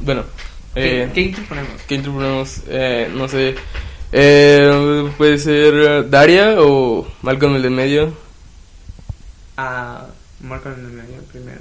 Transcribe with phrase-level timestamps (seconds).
[0.00, 0.24] Bueno,
[0.74, 1.82] ¿Qué, eh, ¿Qué intro ponemos?
[1.86, 2.62] ¿qué intro ponemos?
[2.68, 3.54] Eh, no sé.
[4.12, 8.12] Eh, puede ser Daria o Malcolm el de en medio.
[9.56, 10.06] A
[10.40, 11.60] Marco en el medio primero.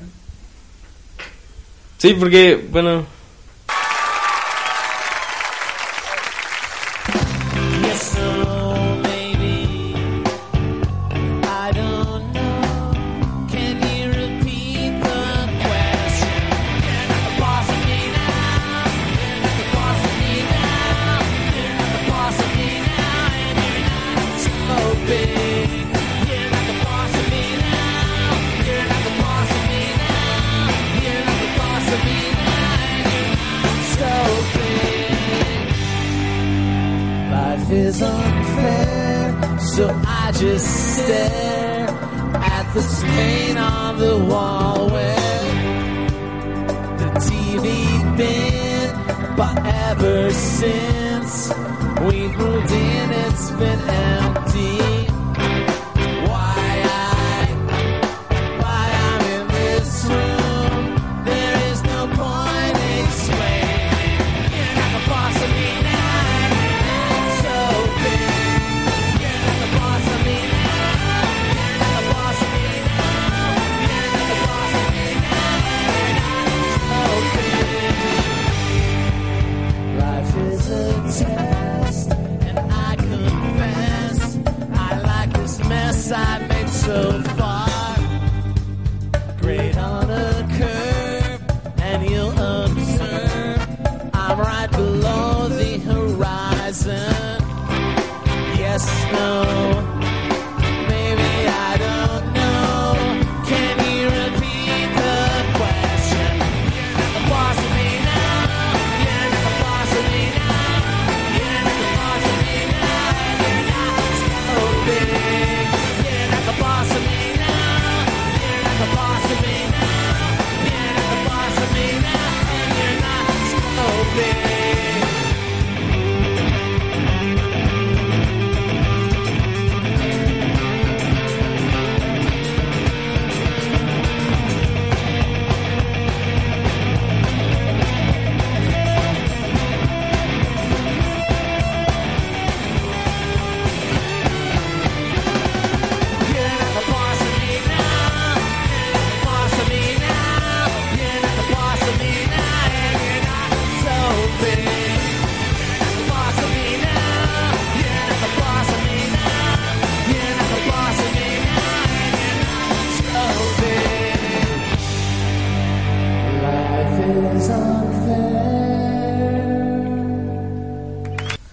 [1.98, 3.06] Sí, porque, bueno.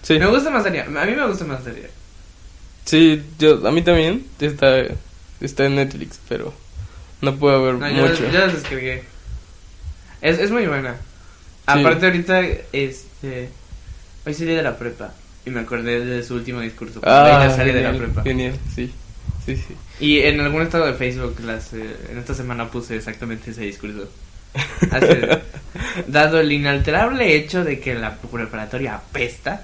[0.05, 0.83] Sí, Me gusta más Daria.
[0.85, 1.89] A mí me gusta más Daria.
[2.85, 4.25] sí, yo, a mí también.
[4.39, 4.77] Está,
[5.41, 6.53] está en Netflix, pero
[7.21, 8.29] no puedo ver No, yo, mucho.
[8.31, 9.03] yo las descargué.
[10.21, 10.95] Es, es muy buena.
[11.65, 13.49] Aparte ahorita, este...
[14.25, 15.13] Hoy salí de la prepa.
[15.45, 16.99] Y me acordé de su último discurso.
[17.03, 18.23] Ah, sale de la prepa.
[18.23, 18.91] Genial, sí.
[19.45, 19.75] Sí, sí.
[19.99, 24.09] Y en algún estado de Facebook, las, eh, en esta semana puse exactamente ese discurso.
[24.91, 25.41] Hace-
[26.07, 29.63] dado el inalterable hecho de que la preparatoria apesta,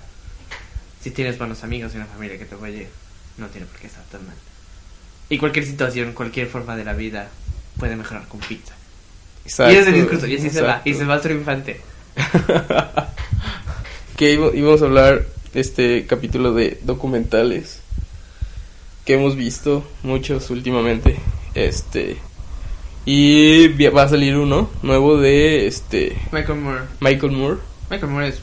[1.02, 2.88] si tienes buenos amigos y una familia que te apoye,
[3.38, 4.36] no tiene por qué estar tan mal.
[5.30, 7.30] Y cualquier situación, cualquier forma de la vida
[7.78, 8.74] puede mejorar con pizza.
[9.46, 11.82] Exacto, y ese discurso, y así se va, y se va triunfante.
[14.18, 17.82] que íbamos a hablar este capítulo de documentales
[19.06, 21.18] que hemos visto muchos últimamente
[21.56, 22.18] este
[23.06, 26.82] y va a salir uno nuevo de este Michael Moore.
[27.00, 27.58] Michael Moore
[27.90, 28.40] Michael Moore es.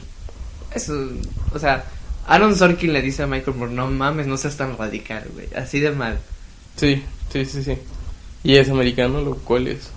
[0.75, 1.21] es un-
[1.53, 1.85] o sea,
[2.29, 5.47] Aaron Sorkin le dice a Michael Moore: No mames, no seas tan radical, güey.
[5.55, 6.17] Así de mal.
[6.75, 7.77] sí sí sí sí
[8.43, 9.91] y es americano lo cual es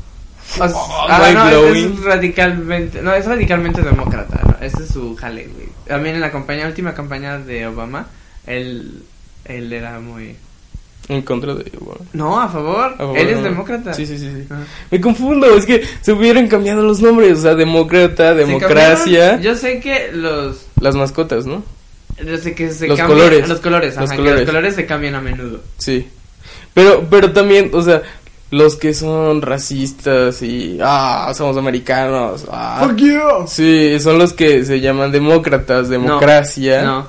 [0.59, 4.57] O sea, Oh, ah, no, es, es radicalmente, no, es radicalmente demócrata, ¿no?
[4.67, 5.69] Ese es su jale, güey.
[5.87, 8.09] También en la campaña, última campaña de Obama,
[8.47, 9.03] él,
[9.45, 10.35] él era muy,
[11.09, 12.01] En contra de Obama.
[12.13, 12.93] No, a favor.
[12.95, 13.45] A favor, Él es ¿no?
[13.45, 13.95] demócrata.
[13.95, 14.31] Sí, sí, sí.
[14.31, 14.47] sí.
[14.51, 14.65] Ajá.
[14.91, 19.79] Me confundo, es que se hubieran cambiado los nombres, o sea, demócrata, democracia, Yo sé
[19.81, 20.67] que los.
[20.81, 21.63] las mascotas, ¿no?
[22.41, 23.19] Sé que se Los cambian.
[23.19, 23.49] colores.
[23.49, 24.41] Los colores, Los ajá, que colores.
[24.41, 25.61] los colores se cambian a menudo.
[25.79, 26.07] Sí.
[26.75, 28.03] Pero, pero también, o sea,
[28.51, 32.93] los que son racistas y, ah, somos americanos, ah.
[32.97, 33.47] you!
[33.47, 37.07] Sí, son los que se llaman demócratas, democracia, No,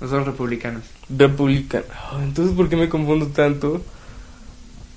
[0.00, 0.82] no son republicanos.
[1.08, 1.84] republicano.
[1.92, 3.82] Ah, entonces, ¿por qué me confundo tanto?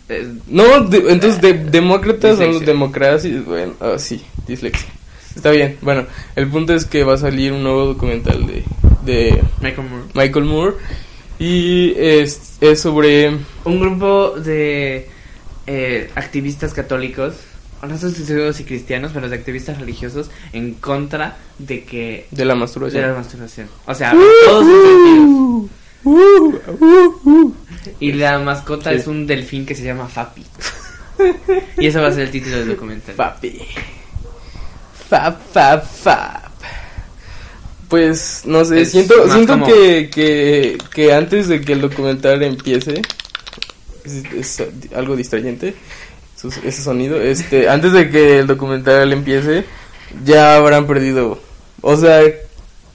[0.09, 2.67] Eh, No, de- entonces, de- demócratas son los Dislexia.
[2.73, 4.87] democracias, bueno, ah, sí, dislexia.
[5.35, 6.05] Está bien, bueno,
[6.35, 8.63] el punto es que va a salir un nuevo documental de,
[9.07, 10.03] de Michael Moore.
[10.13, 10.75] Michael Moore
[11.39, 13.29] y es, es sobre...
[13.65, 15.07] Un grupo de
[15.65, 17.35] eh, activistas católicos,
[17.87, 18.23] no sé si
[18.53, 23.01] si cristianos, pero de activistas religiosos en contra de que De la de masturbación.
[23.03, 23.67] la masturbación.
[23.85, 24.11] O sea,
[24.45, 25.71] todos sus sentidos.
[26.03, 27.55] Uh, uh, uh.
[27.99, 28.97] Y la mascota Sí.
[28.97, 30.45] es un delfín que se llama Fapi.
[31.77, 33.15] y ese va a ser el título del documental.
[33.15, 33.59] Papi.
[35.09, 36.46] Fap, fap, fap.
[37.89, 42.43] Pues, no sé, Es siento, siento como- que, que, que antes de que el documental
[42.43, 43.01] empiece,
[44.03, 44.23] es,
[44.59, 44.63] es
[44.95, 45.73] algo distrayente,
[46.35, 49.63] sus- ese sonido, este, antes de que el documental empiece,
[50.25, 51.39] ya habrán perdido,
[51.81, 52.21] o sea,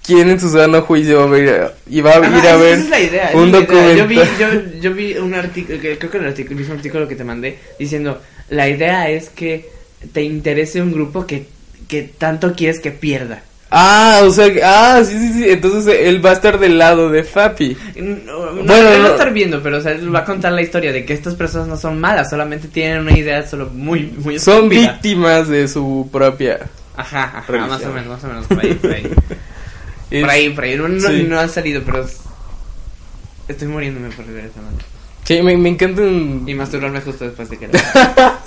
[0.05, 2.75] ¿quién en su sano juicio va a ver, y va a Ajá, ir a ver
[2.75, 3.61] esa es la idea, esa un idea.
[3.97, 4.73] Yo vi, documental?
[4.75, 7.59] yo, yo vi un artículo, creo que el, artículo, el mismo artículo que te mandé,
[7.79, 9.71] diciendo, la idea es que
[10.13, 11.47] te interese un grupo que,
[11.89, 13.43] que tanto quieres que pierda.
[13.75, 17.25] Ah, o sea, ah, sí, sí, sí, entonces él va a estar del lado de
[17.25, 17.75] Fapi.
[17.97, 20.53] No, no, Bueno, él va a estar viendo, pero o sea, él va a contar
[20.53, 24.13] la historia de que estas personas no son malas, solamente tienen una idea solo muy,
[24.19, 24.93] muy Son estúpida.
[24.93, 26.69] víctimas de su propia...
[26.97, 27.71] Ajá, ajá, Religión.
[27.71, 29.11] más o menos, más o menos, por ahí, por ahí.
[30.11, 31.27] Es- Por ahí, por ahí, no, no, Sí.
[31.27, 32.19] no han salido, pero es-
[33.49, 34.77] estoy muriéndome por ver esa mano.
[35.25, 38.39] Sí, me, me encantan Y masturbarme justo después de que la...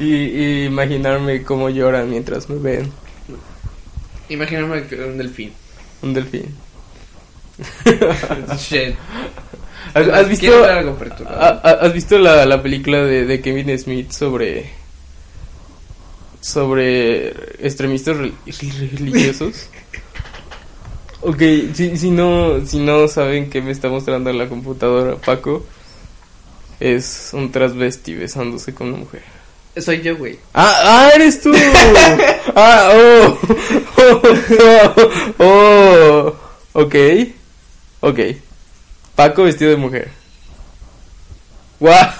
[0.00, 2.90] y, y imaginarme cómo lloran mientras me ven
[4.30, 5.52] Imagíname que un delfín.
[6.02, 6.46] un delfín.
[8.58, 8.94] Shit.
[9.92, 10.96] ¿Has, has visto, algo
[11.28, 14.70] ¿has visto la, la película de, de Kevin Smith sobre
[16.40, 17.28] sobre
[17.64, 18.32] extremistas rel-
[18.98, 19.68] religiosos?
[21.22, 21.42] ok,
[21.74, 25.66] si, si no si no saben qué me está mostrando en la computadora Paco
[26.78, 29.22] es un transvesti besándose con una mujer.
[29.76, 30.38] Soy yo, güey.
[30.52, 31.52] Ah, ah, eres tú.
[32.56, 33.38] ah, oh.
[35.38, 36.36] oh, oh,
[36.72, 36.94] ok.
[38.00, 38.18] Ok.
[39.14, 40.10] Paco vestido de mujer.
[41.78, 41.96] Guau.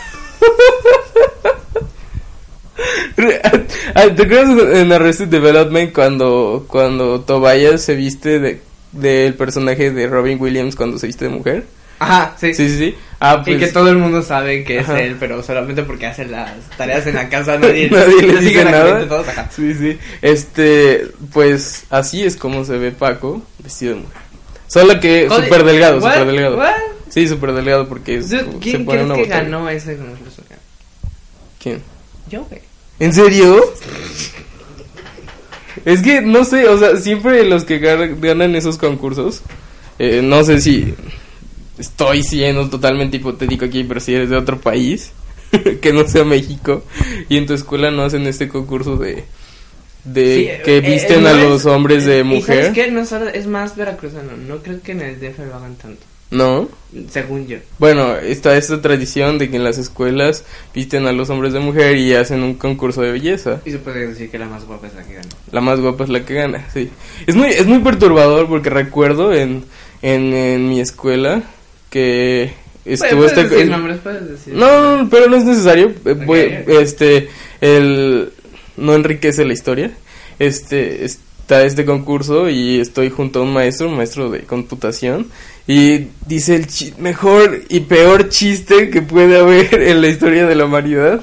[3.95, 8.63] Ah, ¿Te acuerdas en Arrested Development cuando, cuando Tobias se viste de
[8.93, 11.65] del personaje de Robin Williams cuando se viste de mujer?
[11.99, 12.55] Ajá, sí.
[12.55, 12.95] Sí, sí, sí.
[13.23, 15.01] Ah, Y pues que todo el mundo sabe que es Ajá.
[15.03, 19.07] él, pero solamente porque hace las tareas en la casa nadie, Nadie le dice nada.
[19.07, 19.51] todos acá.
[19.55, 19.99] Sí, sí.
[20.23, 24.17] Este, pues así es como se ve Paco vestido de mujer.
[24.69, 26.57] Solo que súper delgado, súper delgado.
[26.57, 26.73] What?
[27.11, 29.43] Sí, súper delgado porque es- Dude, se ¿Quién pone crees una que botella.
[29.43, 30.43] ganó ese concurso?
[31.63, 31.83] ¿Quién?
[32.31, 32.63] Yo, güey.
[33.01, 33.63] ¿En serio?
[35.85, 39.43] Es que no sé, o sea, siempre los que gan- ganan esos concursos,
[39.99, 40.95] eh, no sé si
[41.81, 45.11] estoy siendo totalmente hipotético aquí, pero si eres de otro país,
[45.81, 46.85] que no sea México,
[47.29, 49.25] y en tu escuela no hacen este concurso de,
[50.05, 52.65] de Sí, que eh, visten eh, a los es- hombres de ¿Y mujer.
[52.67, 52.91] sabes qué?
[52.91, 54.37] No solo, es más veracruzano.
[54.37, 56.03] No creo que en el DF lo hagan tanto.
[56.31, 56.69] No.
[57.11, 57.59] Según yo.
[57.81, 61.97] Bueno, está esta tradición de que en las escuelas visten a los hombres de mujer
[61.97, 63.61] y hacen un concurso de belleza.
[63.65, 65.29] Y se puede decir que la más guapa es la que gana.
[65.51, 66.89] La más guapa es la que gana, sí.
[67.27, 69.65] Es muy, es muy perturbador porque recuerdo en,
[70.03, 71.43] en, en mi escuela
[71.91, 72.53] que
[72.85, 73.43] estuvo este...
[73.45, 73.71] decir
[74.29, 74.55] decir.
[74.55, 75.93] no, pero no es necesario.
[76.07, 77.29] eh, este,
[77.61, 78.33] el...
[78.77, 79.91] No enriquece la historia.
[80.39, 85.27] Este, está este concurso y estoy junto a un maestro, un maestro de computación.
[85.67, 86.67] Y dice el
[86.99, 91.23] mejor y peor chiste que puede haber en la historia de la humanidad.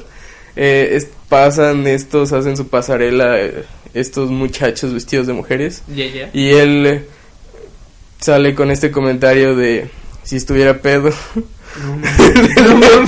[0.55, 5.83] Eh, es- pasan estos, hacen su pasarela, eh, estos muchachos vestidos de mujeres.
[5.93, 6.29] Ya, ya.
[6.33, 7.05] Y él eh,
[8.19, 9.89] sale con este comentario de
[10.27, 11.09] si estuviera pedo.
[11.09, 13.07] No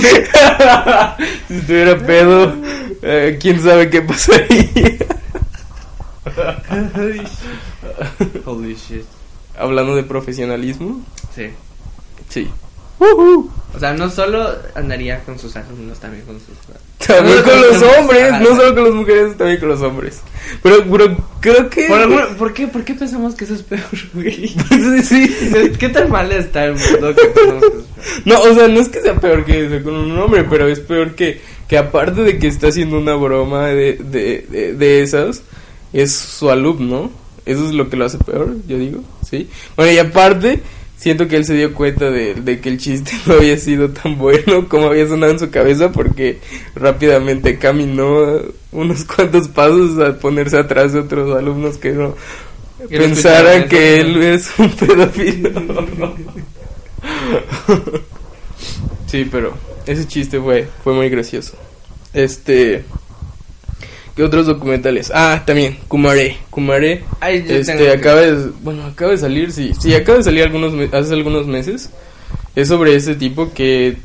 [1.48, 2.54] si estuviera pedo,
[3.02, 4.96] eh, quién sabe qué pasaría.
[8.46, 9.04] Holy shit.
[9.58, 11.02] Hablando de profesionalismo,
[11.34, 11.50] Sí.
[12.28, 12.48] sí.
[13.02, 16.48] O sea, no solo andaría con sus alumnos, también con sus...
[17.06, 18.32] También No, con con los hombres.
[18.40, 20.20] no solo con las mujeres, también con los hombres.
[20.62, 21.86] Pero, pero creo que...
[21.86, 23.80] ¿Por, algún- ¿por qué, ¿Por qué pensamos que eso es peor,
[24.14, 24.48] güey?
[25.02, 25.72] sí, sí.
[25.78, 28.22] ¿Qué tan mal está el mundo que pensamos que eso es peor?
[28.26, 30.80] No, o sea, no es que sea peor que eso con un hombre, pero es
[30.80, 35.42] peor que, que aparte de que está haciendo una broma de, de, de, de esas,
[35.92, 37.10] es su alumno.
[37.46, 39.48] Eso es lo que lo hace peor, yo digo, ¿sí?
[39.74, 40.60] Bueno, y aparte,
[41.00, 44.18] siento que él se dio cuenta de, de que el chiste no había sido tan
[44.18, 46.38] bueno como había sonado en su cabeza porque
[46.74, 52.14] rápidamente caminó unos cuantos pasos a ponerse atrás de otros alumnos que no
[52.88, 55.50] pensaran que él es un pedófilo.
[59.06, 59.54] Sí, pero
[59.86, 61.56] ese chiste fue, fue muy gracioso.
[62.14, 62.84] Este.
[64.20, 65.10] ¿Qué otros documentales?
[65.14, 66.36] Ah, también, Kumare.
[66.50, 67.04] Kumare.
[67.20, 68.50] Ay, Este, que- acaba de.
[68.62, 69.72] Bueno, acaba de salir, sí.
[69.80, 71.88] Sí, acaba de salir algunos hace algunos meses.
[72.54, 73.96] Es sobre ese tipo que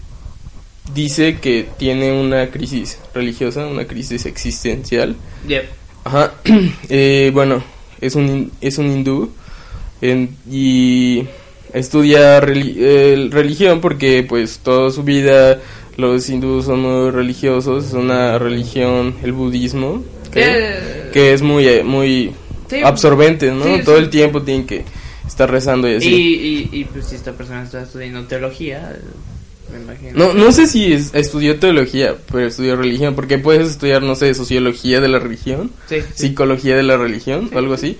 [0.94, 5.18] dice que tiene una crisis religiosa, una crisis existencial.
[5.50, 5.66] Yep.
[6.06, 6.32] Ajá.
[6.88, 7.62] Eh, bueno,
[8.00, 9.32] es un, es un hindú
[10.02, 11.26] en- y
[11.74, 15.60] estudia eh, religión porque pues toda su vida
[15.98, 21.68] los hindúes son muy religiosos, es una religión, el budismo, que, Eh, que es muy,
[21.68, 22.32] eh, muy
[22.70, 22.82] Sí.
[22.84, 23.64] absorbente, ¿no?
[23.64, 24.04] Sí, Todo sí.
[24.04, 24.84] el tiempo tienen que
[25.28, 26.10] estar rezando y así.
[26.72, 28.98] y, y pues si esta persona está estudiando teología,
[29.72, 30.12] me imagino.
[30.14, 34.34] No, no sé si es- estudió teología, pero estudió religión, porque puedes estudiar, no sé,
[34.34, 35.72] sociología de la religión.
[36.14, 37.98] Psicología de la religión o algo así.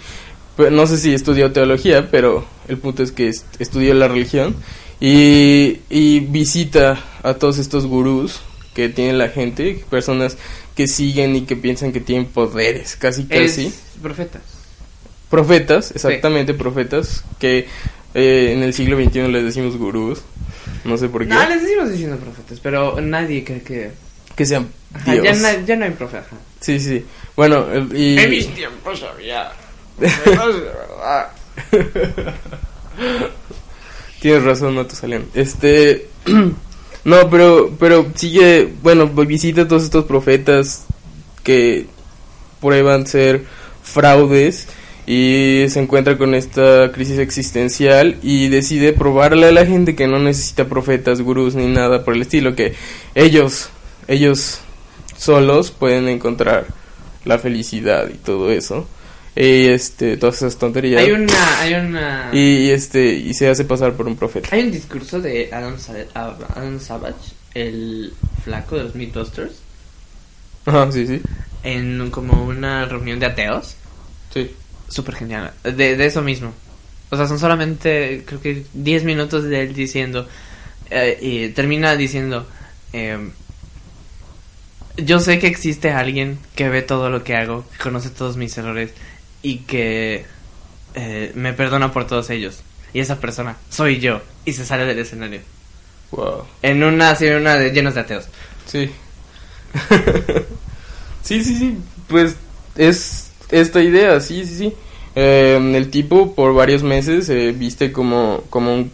[0.58, 4.56] Pero no sé si estudió teología, pero el punto es que est- estudió la religión
[5.00, 8.42] y, y visita a todos estos gurús
[8.74, 10.38] que tiene la gente, personas
[10.76, 13.68] que siguen y que piensan que tienen poderes, casi casi.
[13.68, 14.42] Es profeta.
[15.30, 17.68] Profetas, exactamente, profetas, que
[18.14, 20.22] eh, en el siglo XXI les decimos gurús,
[20.84, 23.92] no sé por qué, No, les decimos diciendo profetas, pero nadie cree que...
[24.36, 25.42] que sean Ajá, Dios.
[25.42, 26.28] ya, no, ya no hay profeta.
[26.60, 27.04] Sí, sí.
[27.36, 28.18] Bueno, y...
[28.18, 29.52] En mis tiempos había...
[34.26, 34.88] Tienes razón, no.
[35.36, 36.08] Este.
[37.06, 38.74] no, pero, pero sigue.
[38.82, 40.88] Bueno, visita a todos estos profetas
[41.44, 41.86] que
[42.60, 43.44] prueban ser
[43.84, 44.68] fraudes
[45.06, 50.18] y se encuentra con esta crisis existencial y decide probarle a la gente que no
[50.18, 52.74] necesita profetas, gurús ni nada por el estilo, que
[53.14, 53.70] ellos,
[54.08, 54.62] ellos
[55.20, 56.66] solos pueden encontrar
[57.26, 58.88] la felicidad y todo eso.
[59.36, 61.02] Y este, todas esas tonterías.
[61.04, 61.60] Hay una...
[61.62, 62.30] Hay una...
[62.32, 64.50] Y, y, este y se hace pasar por un profeta.
[64.52, 65.76] Hay un discurso de Adam,
[66.14, 68.14] Adam Savage, el
[68.44, 69.54] flaco de los Mythbusters,
[70.66, 71.22] Ajá, sí, sí.
[71.64, 73.76] en como una reunión de ateos.
[74.34, 74.52] Sí.
[74.88, 75.52] Súper genial.
[75.64, 76.54] De, de eso mismo.
[77.10, 80.28] O sea, son solamente, creo que 10 minutos de él diciendo.
[80.90, 82.48] eh, y termina diciendo.
[82.94, 83.32] em,
[84.98, 88.58] yo sé que existe alguien que ve todo lo que hago, que conoce todos mis
[88.58, 88.92] errores
[89.46, 90.26] y que
[90.96, 92.62] eh, me perdona por todos ellos.
[92.94, 94.22] Y esa persona soy yo.
[94.44, 95.42] Y se sale del escenario.
[96.10, 96.46] Wow.
[96.64, 98.26] En una, así, en una de llenos de ateos.
[98.66, 98.90] Sí.
[101.22, 101.78] sí, sí, sí.
[102.08, 102.38] Pues
[102.76, 104.74] es esta idea, sí, sí, sí.
[105.14, 108.92] Eh, el tipo por varios meses se viste como, como, un,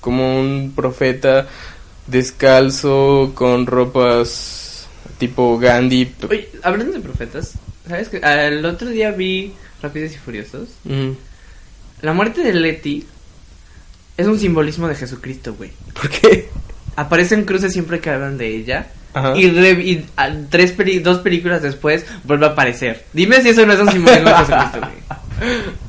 [0.00, 1.46] como un profeta
[2.08, 4.88] descalzo con ropas
[5.18, 6.12] tipo Gandhi.
[6.28, 7.52] Oye, hablando de profetas,
[7.86, 9.54] ¿sabes que El otro día vi
[9.86, 10.68] Rápidos y Furiosos.
[10.84, 11.10] Mm.
[12.02, 13.06] La muerte de Letty
[14.16, 15.70] es un simbolismo de Jesucristo, güey.
[15.94, 16.48] ¿Por qué?
[16.96, 18.88] Aparecen cruces siempre que hablan de ella.
[19.14, 19.34] Ajá.
[19.36, 23.04] Y, re- y, ah, tres peli- dos películas después vuelve a aparecer.
[23.12, 25.66] Dime si eso no es un simbolismo de Jesucristo, güey.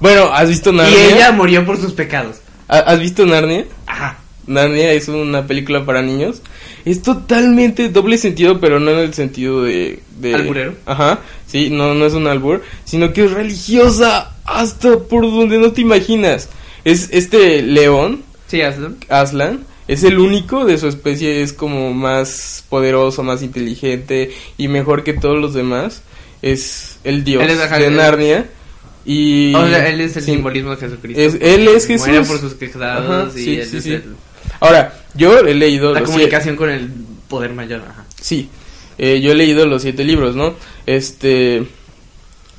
[0.00, 1.06] Bueno, ¿has visto Y Narnia?
[1.16, 2.36] ella murió por sus pecados.
[2.68, 3.64] ¿Ha- ¿Has visto Narnia?
[3.86, 4.17] Ajá.
[4.48, 6.42] Narnia es una película para niños.
[6.84, 10.00] Es totalmente doble sentido, pero no en el sentido de...
[10.18, 10.74] de ¿Alburero?
[10.86, 15.72] Ajá, sí, no, no es un albur, sino que es religiosa hasta por donde no
[15.72, 16.48] te imaginas.
[16.84, 18.92] Es este león, Sí, hazlo.
[19.10, 25.04] Aslan, es el único de su especie, es como más poderoso, más inteligente y mejor
[25.04, 26.02] que todos los demás.
[26.40, 28.46] Es el dios Él es, de Narnia.
[29.04, 29.54] Y...
[29.54, 30.32] O sea, él es el sí.
[30.32, 31.20] simbolismo de Jesucristo.
[31.20, 32.28] Es- él es Muere Jesús.
[32.28, 34.04] por sus pecados Ajá, y sí, él sí, es el-
[34.60, 35.92] Ahora, yo he leído...
[35.92, 36.90] la comunicación con el
[37.28, 37.82] poder mayor.
[37.88, 38.04] Ajá.
[38.20, 38.48] Sí,
[38.98, 40.54] eh, yo he leído los siete libros, ¿no?
[40.86, 41.66] Este,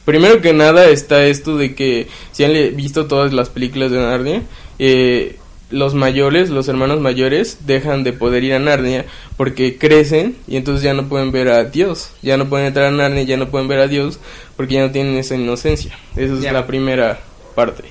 [0.05, 4.43] primero que nada está esto de que si han visto todas las películas de Narnia,
[4.79, 5.37] eh,
[5.69, 9.05] los mayores, los hermanos mayores, dejan de poder ir a Narnia
[9.37, 12.91] porque crecen y entonces ya no pueden ver a Dios, ya no pueden entrar a
[12.91, 14.19] Narnia, ya no pueden ver a Dios
[14.57, 15.97] porque ya no tienen esa inocencia.
[16.15, 17.19] Esa es la primera
[17.55, 17.83] parte.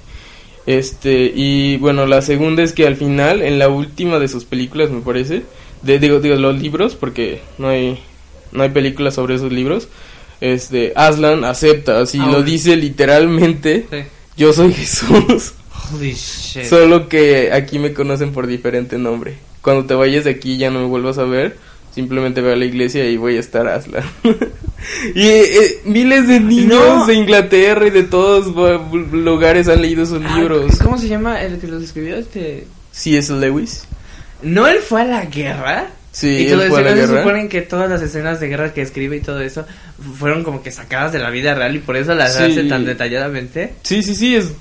[0.69, 4.91] Este, y bueno, la segunda es que al final, en la última de sus películas,
[4.91, 5.45] me parece,
[5.81, 7.99] de, digo, digo, los libros, porque no hay,
[8.53, 9.89] no hay películas sobre esos libros,
[10.43, 12.45] este, Aslan acepta, así Ah, lo bueno.
[12.45, 13.97] dice literalmente, Sí.
[14.37, 15.55] yo soy Jesús,
[15.95, 16.65] Holy shit.
[16.65, 19.39] solo que aquí me conocen por diferente nombre.
[19.63, 21.57] Cuando te vayas de aquí ya no me vuelvas a ver,
[21.95, 24.05] simplemente ve a la iglesia y voy a estar Aslan.
[25.15, 27.07] y eh, miles de niños No.
[27.07, 28.47] de Inglaterra y de todos
[29.13, 30.77] lugares han leído esos Ah, libros.
[30.83, 32.17] ¿Cómo se llama el que los escribió?
[32.17, 32.67] Este.
[32.93, 33.33] C.S.
[33.35, 33.85] Lewis.
[34.43, 35.89] ¿No él fue a la guerra?
[36.13, 37.23] Sí, y él todo fue a la ¿no se guerra.
[37.23, 39.67] suponen que todas las escenas de guerra que escribe y todo eso
[40.19, 42.43] fueron como que sacadas de la vida real y por eso las Sí.
[42.45, 43.75] hace tan detalladamente.
[43.83, 44.53] Sí, sí, sí, es,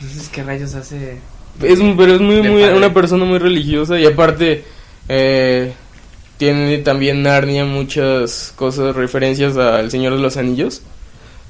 [0.00, 1.18] Entonces, ¿qué rayos hace?
[1.62, 2.76] es pero es muy, muy, padre.
[2.76, 4.64] una persona muy religiosa y aparte
[5.08, 5.72] eh,
[6.36, 10.82] tiene también Narnia muchas cosas, referencias al Señor de los Anillos.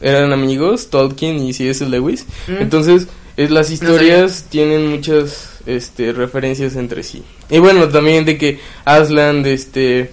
[0.00, 1.86] Eran amigos, Tolkien y C.S.
[1.86, 2.26] Lewis.
[2.48, 2.62] Mm.
[2.62, 7.22] Entonces, es, las historias tienen muchas este, referencias entre sí.
[7.50, 10.10] Y bueno, también de que Aslan, este,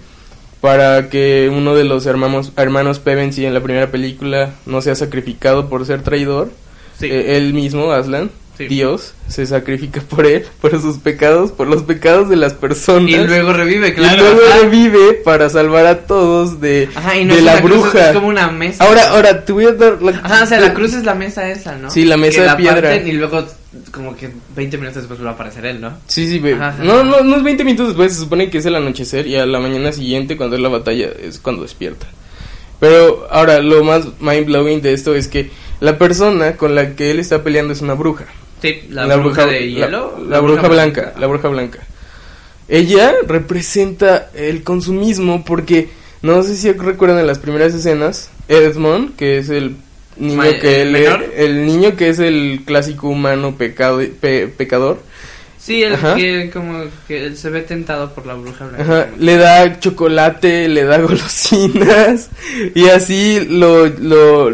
[0.60, 5.68] para que uno de los hermanos, hermanos Pevensey en la primera película no sea sacrificado
[5.68, 6.50] por ser traidor,
[6.98, 7.06] Sí.
[7.06, 8.66] eh, él mismo, Aslan, Sí.
[8.68, 13.08] Dios, se sacrifica por él, por sus pecados, por los pecados de las personas.
[13.10, 14.22] y luego revive, Y claro.
[14.22, 14.58] luego ajá.
[14.60, 18.08] revive para salvar a todos de, Ajá, y no de la una cruz, bruja.
[18.08, 18.84] es como una mesa.
[18.84, 20.10] Ahora, ahora, te voy a dar la...
[20.22, 21.90] Ajá, o sea, la cruz es la mesa esa, ¿no?
[21.90, 22.96] Sí, la mesa Que de la piedra.
[22.96, 23.42] Y luego,
[23.90, 25.94] como que 20 minutos después vuelve a aparecer él, ¿no?
[26.06, 26.76] Sí, sí, ajá.
[26.82, 29.46] No, no, no es 20 minutos después, se supone que es el anochecer y a
[29.46, 32.06] la mañana siguiente, cuando es la batalla, es cuando despierta.
[32.80, 35.50] Pero ahora, lo más mind blowing de esto es que
[35.82, 38.24] la persona con la que él está peleando es una bruja.
[38.62, 40.24] Sí, la, bruja, de la- hielo.
[40.28, 41.80] La, bruja blanca, la bruja blanca.
[42.68, 45.88] Ella representa el consumismo porque,
[46.22, 49.74] no sé si recuerdan en las primeras escenas, Edmond, que es el
[50.16, 51.24] niño Ma- que menor.
[51.36, 55.00] el niño que es el clásico humano pecado, pe- pecador,
[55.58, 56.16] Sí, el Ajá.
[56.16, 58.82] que como que se ve tentado por la bruja blanca.
[58.82, 62.30] Ajá, le da chocolate, le da golosinas
[62.74, 64.50] y así lo, lo,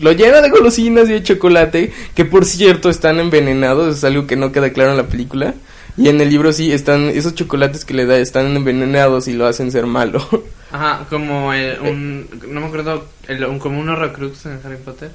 [0.00, 4.36] lo llena de golosinas y de chocolate, que por cierto están envenenados, es algo que
[4.36, 5.54] no queda claro en la película.
[5.98, 9.46] Y en el libro sí están, esos chocolates que le da están envenenados y lo
[9.46, 10.26] hacen ser malo.
[10.70, 15.10] Ajá, como el, un, no me acuerdo, el, un, como un horrocrux en Harry Potter.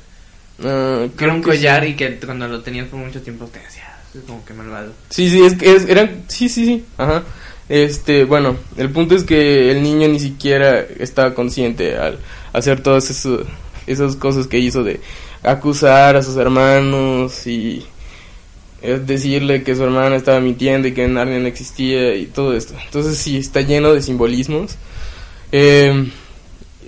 [0.63, 1.89] Ah, Que era un collar sí.
[1.89, 4.91] y que cuando lo tenías por mucho tiempo te hacía es como que malvado.
[5.09, 7.23] Sí, sí, es que es- eran, sí, sí, sí, ajá.
[7.69, 12.17] Este, bueno, el punto es que el niño ni siquiera estaba consciente al
[12.53, 13.45] hacer todas eso-
[13.87, 14.99] esas cosas que hizo de
[15.43, 17.83] acusar a sus hermanos y
[18.81, 22.73] eh, decirle que su hermana estaba mintiendo y que Narnia no existía y todo esto.
[22.85, 24.75] Entonces sí, está lleno de simbolismos.
[25.51, 26.09] Eh,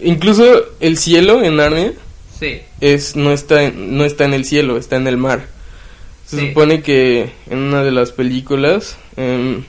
[0.01, 0.45] incluso
[0.79, 1.93] el cielo en Narnia
[2.39, 2.59] Sí.
[2.81, 5.47] es no está en, no está en el cielo, está en el mar.
[6.25, 6.47] Se Sí.
[6.49, 9.63] supone que en una de las películas em,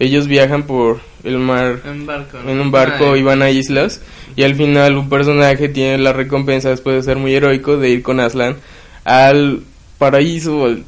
[0.00, 2.38] ellos viajan por el mar En barco.
[2.44, 2.50] ¿no?
[2.50, 3.20] en un barco Ay.
[3.20, 4.00] y van a islas
[4.38, 8.04] y al final un personaje tiene la recompensa después de ser muy heroico de ir
[8.04, 8.56] con Aslan
[9.02, 9.64] al
[9.98, 10.84] paraíso, al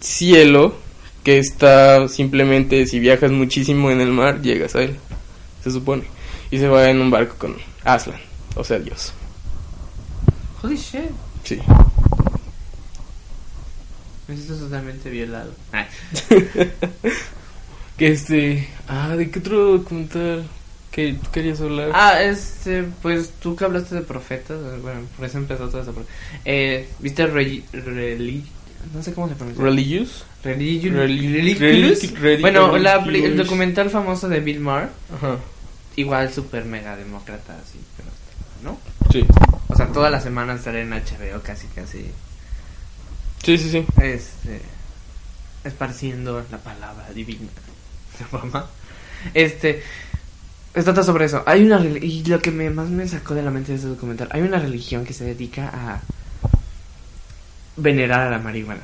[0.00, 0.74] cielo
[1.22, 4.96] que está simplemente si viajas muchísimo en el mar llegas a él,
[5.62, 6.06] se supone
[6.50, 8.18] y se va en un barco con Aslan,
[8.56, 9.12] o sea Dios.
[10.60, 11.12] Holy shit.
[11.44, 11.60] Sí.
[14.26, 15.52] Me siento totalmente violado.
[17.96, 18.68] Que este.
[18.86, 20.46] Ah, ¿de qué otro documental
[20.92, 21.90] tú querías hablar?
[21.94, 26.06] Ah, este, pues tú que hablaste de profetas, bueno, por eso empezó todo pero-
[26.44, 27.64] Eh, ¿Viste Reli...
[28.94, 29.62] No sé cómo se pronuncia.
[29.62, 30.24] Religious.
[30.44, 32.02] Religi- Reli- Religious?
[32.12, 33.32] Reli- Reli- Bueno, la, Religious.
[33.32, 35.36] el documental famoso de Bill Maher, Ajá.
[35.96, 38.08] igual super mega demócrata, así, pero,
[38.62, 38.78] ¿no?
[39.12, 39.24] Sí.
[39.68, 42.06] O sea, todas las semanas estaré en HBO casi, casi,
[43.42, 43.84] Sí, sí, sí.
[44.00, 44.60] este,
[45.64, 47.48] esparciendo la palabra divina
[48.18, 48.66] de Obama.
[49.34, 50.07] Este, se
[50.82, 51.42] trata sobre eso.
[51.46, 54.28] Hay una, y lo que me, más me sacó de la mente de ese documental,
[54.32, 56.00] hay una religión que se dedica a
[57.76, 58.82] venerar a la marihuana.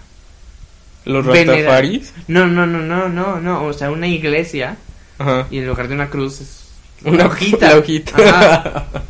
[1.04, 2.12] Los Rastafaris.
[2.28, 4.76] No, no, no, no, no, no, o sea, una iglesia
[5.18, 5.46] Ajá.
[5.50, 6.64] y en lugar de una cruz es
[7.04, 7.70] Una hojita.
[7.70, 8.87] La hojita.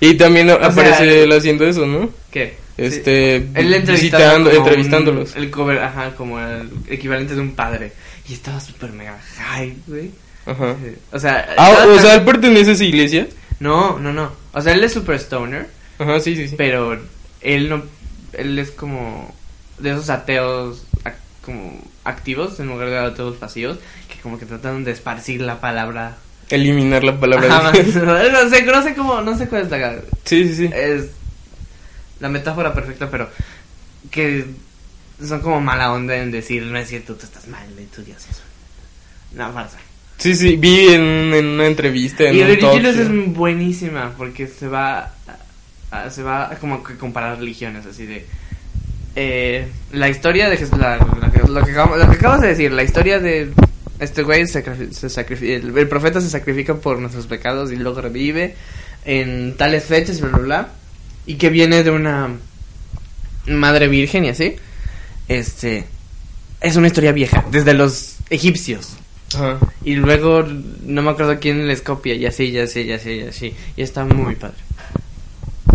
[0.00, 2.10] Y también sea, aparece él haciendo eso, ¿no?
[2.30, 2.58] ¿Qué?
[2.76, 3.38] Este.
[3.40, 3.50] Sí.
[3.54, 5.34] Él entrevistando visitando, entrevistándolos.
[5.34, 7.92] un- el cover, ajá, como el equivalente de un padre.
[8.28, 10.10] Y estaba súper mega high, güey.
[10.46, 10.76] Ajá.
[11.12, 13.28] O sea, Ah, o sea, él pertenece a esa iglesia.
[13.60, 14.32] no, no, no.
[14.52, 16.54] O sea, él es super stoner, Ajá, sí, sí, sí.
[16.56, 16.98] pero
[17.40, 17.82] él no
[18.32, 19.32] él es como
[19.78, 23.78] de esos ateos ac- como activos en lugar de ateos vacíos
[24.12, 26.16] que como que tratan de esparcir la palabra.
[26.50, 27.56] Eliminar la palabra.
[27.56, 30.70] Ajá, no sé, no sé cómo, no sé cuál es la Sí, sí, sí.
[30.74, 31.10] es
[32.20, 33.28] la metáfora perfecta, pero
[34.10, 34.44] que
[35.26, 38.18] son como mala onda en decir, no es cierto, tú estás mal, y tu Dios
[38.30, 38.42] es
[39.34, 39.78] una farsa.
[40.18, 43.02] Sí, sí, vi en, en una entrevista en Y Ridiculous show.
[43.04, 45.12] es buenísima porque se va
[45.90, 48.26] a- se va a como que comparar religiones así de
[49.16, 52.82] eh, la historia de Jesús la- lo, que acabamos, lo que acabas de decir la
[52.82, 53.52] historia de
[54.00, 58.00] este güey se, se sacrifica el, el profeta se sacrifica por nuestros pecados y luego
[58.00, 58.56] revive
[59.04, 60.68] en tales fechas y bla bla bla
[61.26, 62.30] y que viene de una
[63.46, 64.56] madre virgen y así
[65.28, 65.84] este
[66.60, 68.96] es una historia vieja desde los egipcios
[69.34, 69.58] Ajá.
[69.84, 70.44] y luego
[70.84, 73.52] no me acuerdo quién les copia, y así, y así, y así, y así.
[73.76, 74.54] Y está muy padre.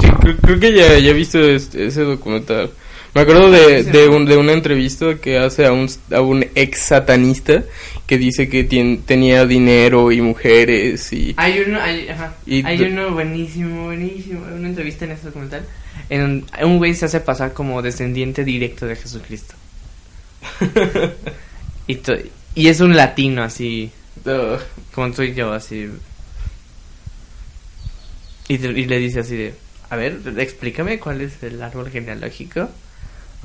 [0.02, 2.70] Sí, creo, creo que ya, ya he visto este- ese documental.
[3.16, 6.80] Me acuerdo de, de, un- de una entrevista que hace a un, a un ex
[6.80, 7.64] satanista
[8.06, 11.34] que dice que tien- tenía dinero y mujeres y...
[11.36, 14.42] Hay uno, hay, ajá, Y hay uno buenísimo, buenísimo.
[14.56, 15.66] Una entrevista en ese documental.
[16.12, 19.56] En un güey se hace pasar como descendiente directo de Jesucristo.
[21.88, 22.14] y, to-
[22.56, 23.92] y es un latino así,
[24.26, 24.58] Uh,
[24.94, 25.88] como tú y yo, así.
[28.48, 29.54] Y, y le dice así de,
[29.90, 32.68] a ver, explícame cuál es el árbol genealógico.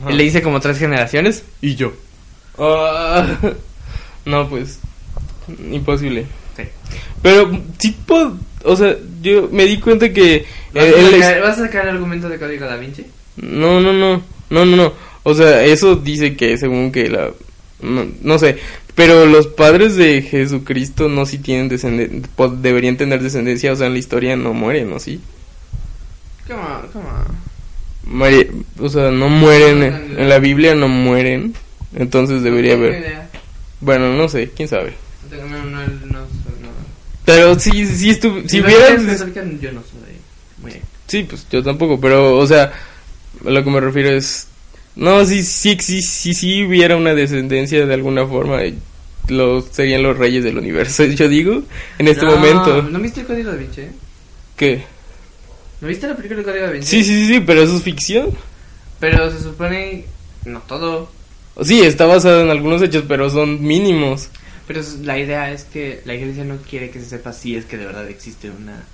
[0.00, 0.10] ajá.
[0.10, 1.44] Y le dice como tres generaciones.
[1.60, 1.92] Y yo.
[2.58, 3.38] Ah,
[4.24, 4.80] no, pues.
[5.70, 6.26] Imposible.
[6.56, 6.62] Sí.
[7.22, 7.50] Pero
[8.06, 8.36] puedo...
[8.64, 10.46] O sea, yo me di cuenta que...
[10.72, 13.04] ¿Vas, eh, a él es- sacar, vas a sacar el argumento de Código Da Vinci?
[13.36, 14.92] No, no, no, no, no, no.
[15.22, 17.30] O sea, eso dice que según que la...
[17.82, 18.56] No, no sé,
[18.94, 22.28] pero los padres de Jesucristo no si tienen descendencia,
[22.60, 24.98] deberían tener descendencia, o sea, en la historia no mueren, ¿no?
[25.00, 25.20] Sí.
[28.06, 31.54] Muere- o sea, no mueren, en, en la Biblia no mueren,
[31.94, 33.00] entonces debería No haber...
[33.00, 33.30] idea.
[33.80, 34.94] Bueno, no sé, quién sabe.
[35.30, 35.64] No,
[36.06, 36.24] no.
[37.24, 38.46] Pero si hubieras...
[38.52, 40.14] quieres pensar que Yo no soy
[40.62, 40.72] muy...
[41.06, 42.72] Sí, pues yo tampoco, pero, o sea,
[43.44, 44.46] a lo que me refiero es...
[44.96, 48.74] No, sí, sí, sí, sí, sí hubiera una descendencia de alguna forma, eh,
[49.28, 51.62] los, serían los reyes del universo, yo digo,
[51.98, 52.82] en este No, momento.
[52.82, 53.82] ¿No viste el Código Da Vinci?
[54.56, 54.82] ¿Qué?
[55.80, 56.88] ¿No viste la película del Código Da Vinci?
[56.88, 58.30] Sí, sí, sí, pero eso es ficción.
[59.00, 60.04] Pero se supone...
[60.44, 61.10] No todo.
[61.62, 64.28] Sí, está basado en algunos hechos, pero son mínimos.
[64.66, 67.76] Pero la idea es que la iglesia no quiere que se sepa si es que
[67.76, 68.84] de verdad existe una...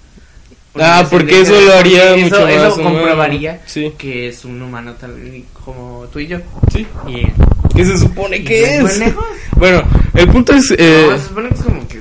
[0.77, 2.99] Ah, porque eso lo haría porque mucho eso, más Eso humano.
[2.99, 3.93] comprobaría Sí.
[3.99, 6.39] que es un humano tal como tú y yo.
[6.73, 6.87] Sí.
[7.09, 7.27] Y...
[7.75, 9.15] ¿Qué se supone que ¿Y es?
[9.57, 9.83] Bueno,
[10.15, 10.73] el punto es...
[10.79, 12.01] Eh, No, se supone que es como que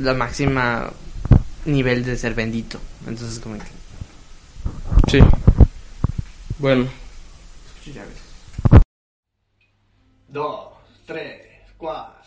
[0.00, 0.90] la máxima
[1.64, 2.78] nivel de ser bendito.
[3.06, 3.64] Entonces como que...
[5.10, 5.18] Sí.
[6.58, 6.86] Bueno.
[10.28, 10.68] Dos,
[11.06, 11.42] tres,
[11.76, 12.21] cuatro.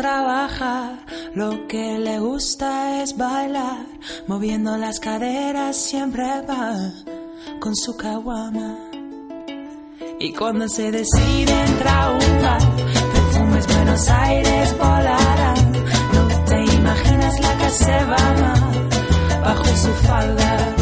[0.00, 0.92] Trabajar,
[1.34, 3.84] lo que le gusta es bailar,
[4.26, 6.90] moviendo las caderas siempre va
[7.60, 8.78] con su caguama.
[10.18, 12.62] Y cuando se decide entrar a un bar,
[13.12, 15.72] perfumes Buenos Aires volarán.
[16.14, 20.79] No te imaginas la que se va bajo su falda.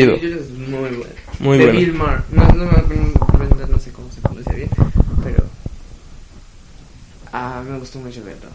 [0.00, 0.14] Chido.
[0.40, 1.04] Es muy bueno.
[1.38, 1.80] Muy de bueno.
[1.80, 2.20] Bill Maher.
[2.32, 4.68] No, no, me acuerdo, no sé cómo se pronuncia bien,
[5.24, 5.44] pero.
[7.32, 8.48] Ah, me gustó mucho verlo.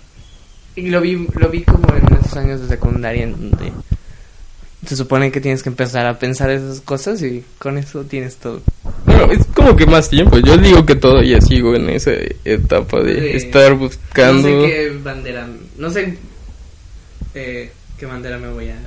[0.76, 3.72] Y lo vi, lo vi como en esos años de secundaria en donde
[4.86, 8.62] se supone que tienes que empezar a pensar esas cosas y con eso tienes todo.
[9.06, 10.38] Bueno, es como que más tiempo.
[10.40, 12.12] Yo digo que todavía sigo en esa
[12.44, 14.48] etapa de De- estar buscando.
[14.50, 15.48] No sé qué bandera.
[15.78, 16.18] No sé
[17.34, 18.78] eh, qué bandera me voy a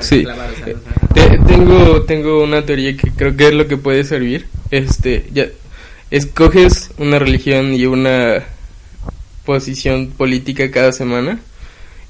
[0.00, 0.22] Sí.
[0.24, 0.50] clavar.
[0.50, 0.66] o sea,
[1.14, 4.46] Eh, tengo, tengo una teoría que creo que es lo que puede servir.
[4.70, 5.46] Este, ya,
[6.10, 8.42] escoges una religión y una
[9.44, 11.38] posición política cada semana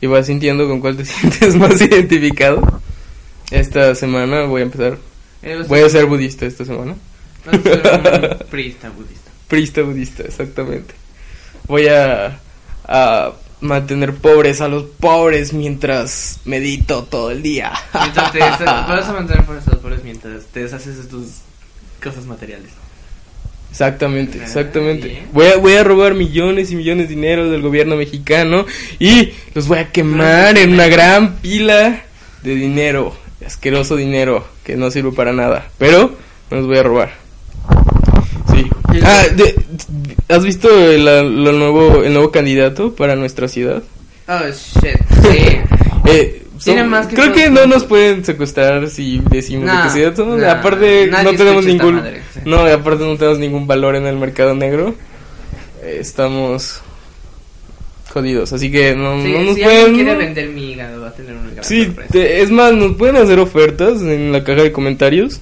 [0.01, 2.81] y vas sintiendo con cuál te sientes más identificado.
[3.51, 4.99] Esta semana voy a empezar.
[5.43, 6.95] eh, Voy a ser budista esta semana.
[7.45, 9.31] vas a ser un priista budista.
[9.49, 10.95] Prista budista, exactamente.
[11.69, 12.41] Voy a,
[12.85, 17.73] a mantener pobres a los pobres mientras medito todo el día.
[18.01, 21.27] Mientras te vas a mantener por esos pobres mientras te deshaces de tus
[22.03, 22.71] cosas materiales.
[23.71, 25.23] Exactamente, Ah, exactamente.
[25.33, 28.65] Voy a, voy a robar millones y millones de dinero del gobierno mexicano
[28.99, 32.03] y los voy a quemar en una gran pila
[32.43, 33.15] de dinero,
[33.45, 36.17] asqueroso dinero que no sirve para nada, pero
[36.51, 37.26] me los voy a robar.
[39.05, 39.55] Ah, de-
[40.29, 41.05] ¿has visto el,
[41.45, 43.83] lo nuevo, el nuevo candidato para nuestra ciudad?
[44.29, 44.97] Oh, shit.
[45.23, 45.59] Sí.
[46.09, 49.91] Eh, Tiene son- más que creo que no nos pueden secuestrar si decimos de que
[49.91, 52.41] sí no, aparte no tenemos ningún madre, sí.
[52.45, 54.95] no aparte no tenemos ningún valor en el mercado negro
[55.83, 56.81] Eh, estamos
[58.11, 61.13] jodidos así que no, Sí, no nos si pueden quiere vender mi hígado va a
[61.13, 64.71] tener una gran sí te- es más nos pueden hacer ofertas en la caja de
[64.73, 65.41] comentarios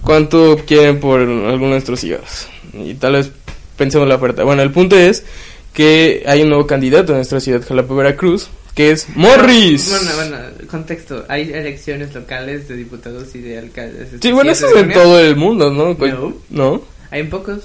[0.00, 3.30] cuánto quieren por alguno de nuestros hígados y tal vez
[3.76, 5.24] pensemos la oferta bueno el punto es
[5.72, 10.36] que hay un nuevo candidato en nuestra ciudad Jalapa Veracruz que es Morris Bueno, bueno,
[10.68, 11.24] contexto.
[11.28, 14.12] Hay elecciones locales de diputados y de alcaldes.
[14.12, 15.94] este Sí, bueno, eso es 7 de en todo el mundo, ¿no?
[15.94, 16.34] No.
[16.50, 16.82] ¿No?
[17.10, 17.60] Hay en pocos.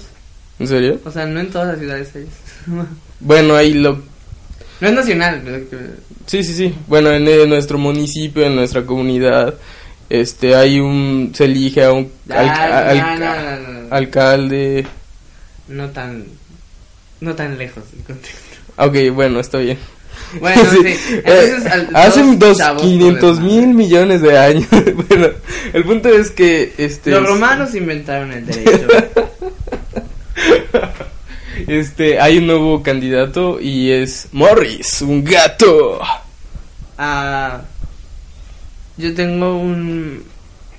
[0.60, 1.00] ¿En serio?
[1.04, 2.26] O sea, no en todas las ciudades hay.
[3.22, 4.00] Bueno, ahí lo...
[4.80, 5.42] No es nacional.
[5.44, 5.84] pero
[6.26, 6.74] Sí, sí, sí.
[6.86, 9.54] Bueno, en, nuestro municipio, en nuestra comunidad,
[10.08, 11.32] este, hay un...
[11.34, 13.94] Se elige a un Ah, no, no, no.
[13.94, 14.86] alcalde...
[15.70, 16.24] No tan.
[17.20, 18.56] No tan lejos el contexto.
[18.76, 19.78] Ok, bueno, está bien.
[20.40, 20.78] Bueno, sí.
[20.86, 24.66] Eh, Entonces, al- hace dos dos, chavos 500 por mil millones de años.
[25.08, 25.28] bueno,
[25.72, 28.88] el punto es que este Los romanos inventaron el derecho.
[31.66, 36.00] este hay un nuevo candidato y es Morris, un gato.
[36.98, 37.62] Ah,
[38.96, 40.24] yo tengo un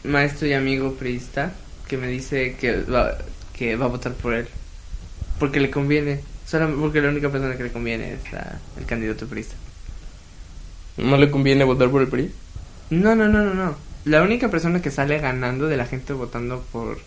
[0.04, 1.52] maestro y amigo priista
[1.88, 3.18] que me dice que va,
[3.54, 4.48] que va a votar por él.
[5.42, 6.20] Porque le conviene.
[6.48, 9.56] Solo porque la única persona que le conviene es la- el candidato priista.
[10.98, 12.32] ¿No le conviene votar por el PRI?
[12.92, 13.76] No, no, no, no, no.
[14.06, 17.00] La única persona que sale ganando de la gente votando por...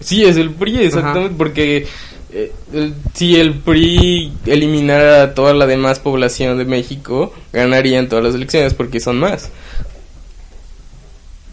[0.00, 1.86] Sí, es el PRI, exactamente, porque
[2.32, 8.24] eh, el- si el PRI eliminara a toda la demás población de México, ganarían todas
[8.24, 9.50] las elecciones porque son más.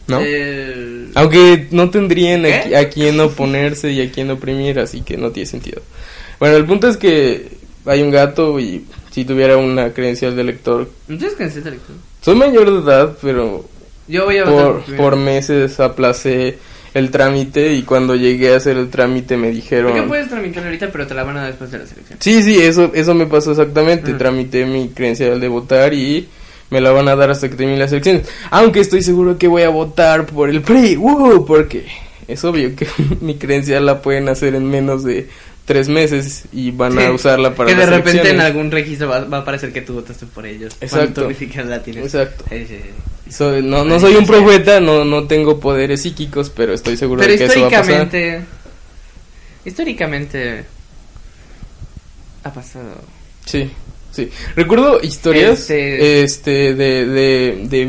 [0.07, 0.19] ¿No?
[0.19, 5.31] El- Aunque no tendrían a, a quién oponerse y a quién oprimir, así que no
[5.31, 5.81] tiene sentido.
[6.39, 7.49] Bueno, el punto es que
[7.85, 11.97] hay un gato y si tuviera una credencial de elector, ¿No tienes que decir elección?
[12.21, 13.65] soy mayor de edad, pero
[14.07, 16.57] Yo voy a por, por meses aplacé
[16.95, 20.07] el trámite y cuando llegué a hacer el trámite me dijeron...
[20.07, 22.17] puedes tramitarlo ahorita, pero te la van a dar después de la selección.
[22.21, 24.13] Sí, sí, eso, eso me pasó exactamente.
[24.13, 26.29] Tramité mi credencial de votar y
[26.69, 28.27] me la van a dar hasta que termine las elecciones.
[28.49, 31.45] Aunque estoy seguro que voy a votar por el PRI, ¡Woo!
[31.45, 31.85] porque
[32.29, 32.87] es obvio que
[33.21, 35.27] mi credencial la pueden hacer en menos de
[35.65, 39.09] tres meses y van a Sí, usarla para que de las repente en algún registro
[39.09, 40.75] va, va a aparecer que tú votaste por ellos.
[40.79, 41.27] Exacto.
[41.65, 42.05] La tienes.
[42.05, 42.45] Exacto.
[42.49, 47.19] Sí, sí, no, no soy un profeta, no, no tengo poderes psíquicos, pero estoy seguro
[47.21, 47.83] Pero de que eso va a pasar.
[48.03, 48.45] históricamente.
[49.65, 50.65] Históricamente.
[52.43, 53.01] Ha pasado.
[53.45, 53.69] Sí,
[54.11, 54.29] sí.
[54.55, 57.85] Recuerdo historias Este- este, de, de, de,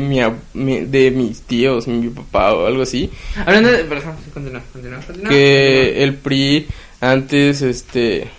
[0.55, 3.09] mi, de mis tíos, mi papá o algo así,
[3.45, 3.85] Hablando de.
[4.33, 5.29] Continúa, continúa, continúa.
[5.29, 6.67] que el PRI
[7.01, 8.29] antes este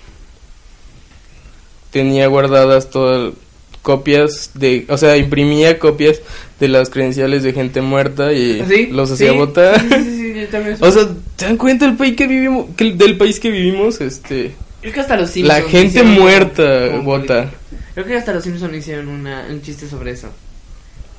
[1.91, 3.33] tenía guardadas todas
[3.83, 6.21] copias de, o sea, imprimía copias
[6.61, 8.87] de las credenciales de gente muerta y ¿Sí?
[8.89, 9.81] los hacía Sí, votar.
[9.81, 10.77] Sí, yo también.
[10.81, 14.55] O sea, ¿te dan cuenta el país que vivimos, que del país que vivimos, este,
[14.83, 15.63] Creo que hasta los Simpsons.
[15.63, 17.51] la gente muerta como vota.
[17.95, 20.29] Creo que hasta los Simpsons hicieron una, un chiste sobre eso.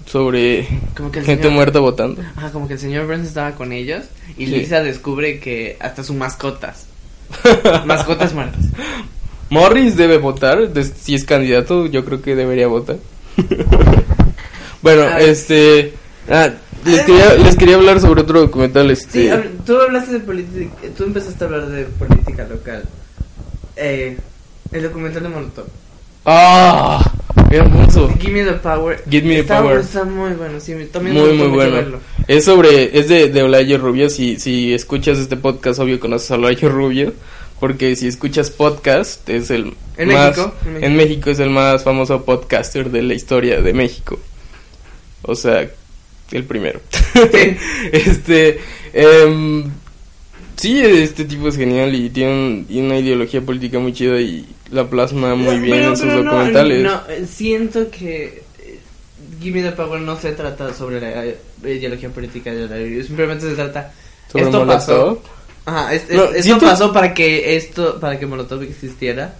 [0.06, 2.22] sobre Como que el gente señor- muerta votando?
[2.36, 4.06] Ajá, como que el señor Burns estaba con ellos
[4.38, 4.46] y.
[4.46, 6.86] Lisa descubre que hasta sus mascotas.
[7.86, 8.66] mascotas muertas.
[9.50, 10.60] Morris debe votar,
[11.00, 12.98] si es candidato, yo creo que debería votar.
[14.82, 15.20] bueno, Ah.
[15.22, 15.94] este,
[16.30, 16.50] ah,
[16.86, 21.04] les quería, les quería hablar sobre otro documental, este, Sí, tú hablaste de política, tú
[21.04, 22.84] empezaste a hablar de política local.
[23.76, 24.18] Eh,
[24.72, 25.66] el documental de Molotov.
[26.26, 27.12] ah,
[27.50, 29.04] hermoso, Give me the power.
[29.10, 29.80] Give me the Está- power.
[29.80, 31.74] Está muy bueno, sí, también muy bueno.
[31.74, 32.00] verlo.
[32.30, 36.36] Es sobre, es de, de Olayo Rubio, si, si escuchas este podcast, obvio conoces a
[36.36, 37.12] Olayo Rubio,
[37.60, 40.86] porque si escuchas podcast, es el En más, México, en México.
[40.86, 44.20] en México es el más famoso podcaster de la historia de México.
[45.24, 45.70] O sea,
[46.32, 46.80] el primero.
[47.92, 48.60] Este,
[48.94, 49.64] em,
[50.56, 54.46] sí, este tipo es genial y tiene un- y una ideología política muy chida y
[54.70, 56.84] la plasma muy bien Pero- en sus no, documentales.
[56.84, 58.44] No, eh, siento que eh,
[59.40, 63.48] Give me the power no se trata sobre la eh, ideología política de la simplemente
[63.50, 63.92] se trata
[64.32, 64.78] Sobre esto Molotov.
[64.78, 65.24] pasó.
[65.66, 69.36] Ajá, es- es- No, esto pasó para que esto para que Molotov existiera.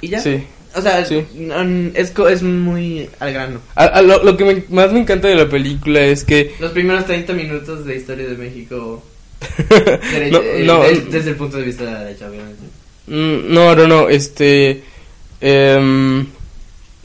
[0.00, 0.20] Y ya.
[0.20, 0.44] Sí.
[0.74, 1.26] O sea, Sí.
[1.34, 1.60] no,
[1.94, 3.60] es, es muy al grano.
[3.74, 6.70] A- a lo, lo que me- más me encanta de la película es que Los
[6.72, 9.02] primeros 30 minutos de historia de México
[9.68, 12.62] derecha- no, eh, no, desde el punto de vista de la derecha, obviamente.
[13.08, 14.82] mm, no, no, no, este,
[15.40, 16.26] em,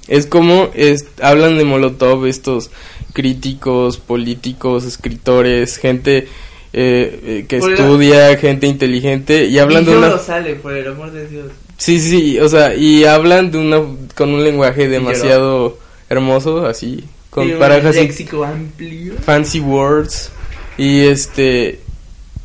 [0.07, 2.69] es como, es, hablan de Molotov estos
[3.13, 6.27] críticos, políticos, escritores, gente
[6.73, 10.73] eh, eh, que Por el- estudia, gente inteligente y hablan y de una, sale, por
[10.75, 11.45] el amor de Dios.
[11.77, 13.81] sí, sí, sí, o sea, y hablan de una,
[14.15, 15.77] con un lenguaje demasiado
[16.09, 19.13] hermoso, así, con un parajas léxico amplio.
[19.25, 20.31] fancy words
[20.77, 21.79] y este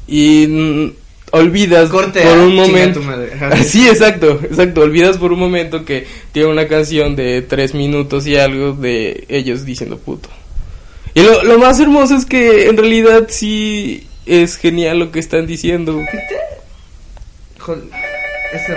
[0.07, 0.93] y
[1.31, 3.01] olvidas Corte por un momento.
[3.65, 4.83] sí exacto exacto.
[4.83, 9.65] Olvidas por un momento que tiene una canción de tres minutos y algo de ellos
[9.65, 10.29] diciendo puto.
[11.15, 15.47] Y lo, lo más hermoso es que en realidad sí es genial lo que están
[15.47, 16.01] diciendo.
[17.59, 17.85] Joder,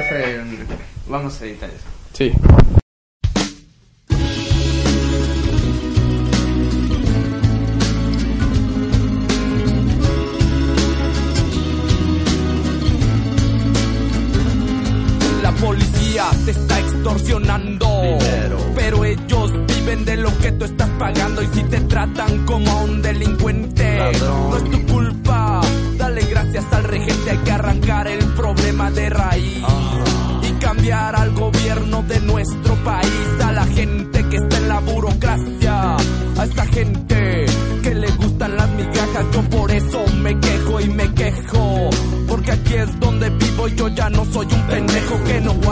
[0.09, 0.41] fue
[1.07, 1.85] Vamos a editar eso.
[2.13, 2.31] sí
[18.75, 22.83] Pero ellos viven de lo que tú estás pagando y si te tratan como a
[22.83, 25.61] un delincuente, no es tu culpa.
[25.97, 29.63] Dale gracias al regente, hay que arrancar el problema de raíz.
[29.63, 30.03] Ah.
[30.43, 35.95] Y cambiar al gobierno de nuestro país, a la gente que está en la burocracia,
[35.95, 37.45] a esa gente
[37.81, 39.25] que le gustan las migajas.
[39.31, 39.41] Yo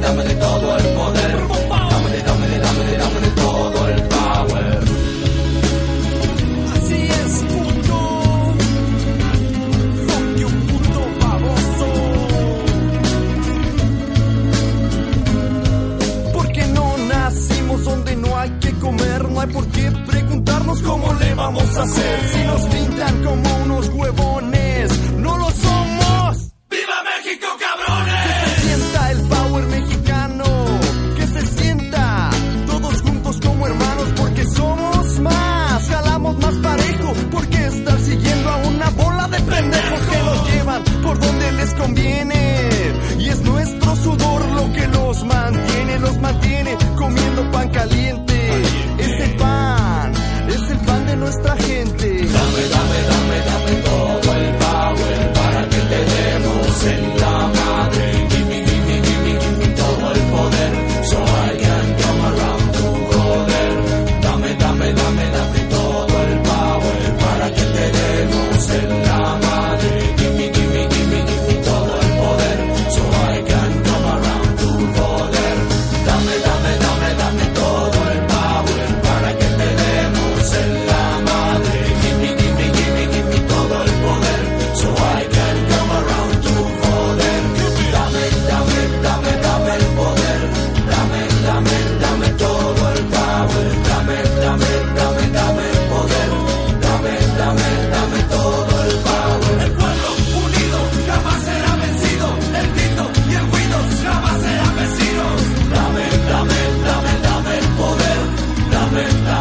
[0.00, 1.21] Dame, dame todo el poder.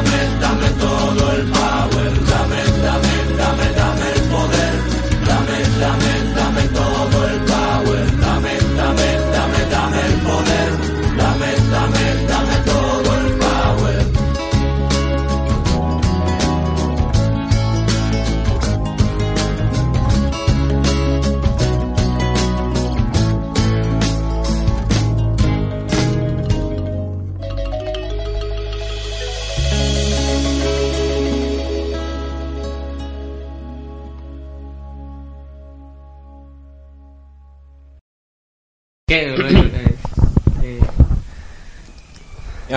[0.04, 0.91] Dame, dame, todo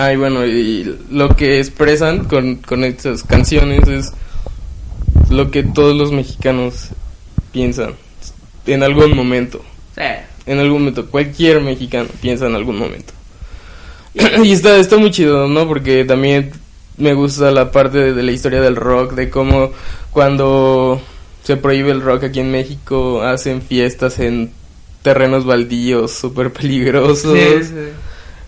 [0.05, 4.13] Ay, bueno, y lo que expresan con, con estas canciones es
[5.31, 6.89] lo que todos los mexicanos
[7.51, 7.95] piensan
[8.67, 9.63] en algún momento.
[9.95, 10.03] sí.
[10.47, 13.13] En algún momento, cualquier mexicano piensa en algún momento.
[14.43, 15.67] y está, está muy chido, ¿no?
[15.67, 16.51] Porque también
[16.97, 19.71] me gusta la parte de, de la historia del rock, de cómo
[20.11, 21.01] cuando
[21.41, 24.51] se prohíbe el rock aquí en México hacen fiestas en
[25.01, 27.35] terrenos baldíos súper peligrosos.
[27.35, 27.89] Sí, sí.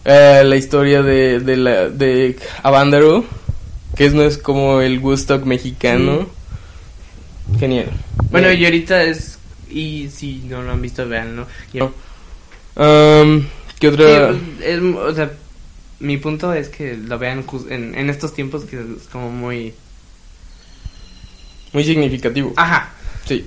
[0.09, 3.25] Eh, la historia de, de, la, de Avándaro,
[3.97, 6.27] que es, no es como el Woodstock mexicano.
[7.59, 7.91] Genial.
[8.31, 8.61] Bueno, Bien.
[8.61, 9.37] y ahorita es.
[9.69, 11.45] Y si no lo han visto, véanlo.
[11.73, 11.79] Y-
[12.79, 13.43] Um,
[13.79, 14.29] ¿Qué otra?
[14.29, 14.39] pues,
[14.69, 15.31] es- o sea,
[15.99, 19.73] mi punto es que lo vean en, en estos tiempos que es como muy.
[21.73, 22.53] Muy significativo.
[22.55, 22.91] Ajá.
[23.25, 23.45] Sí.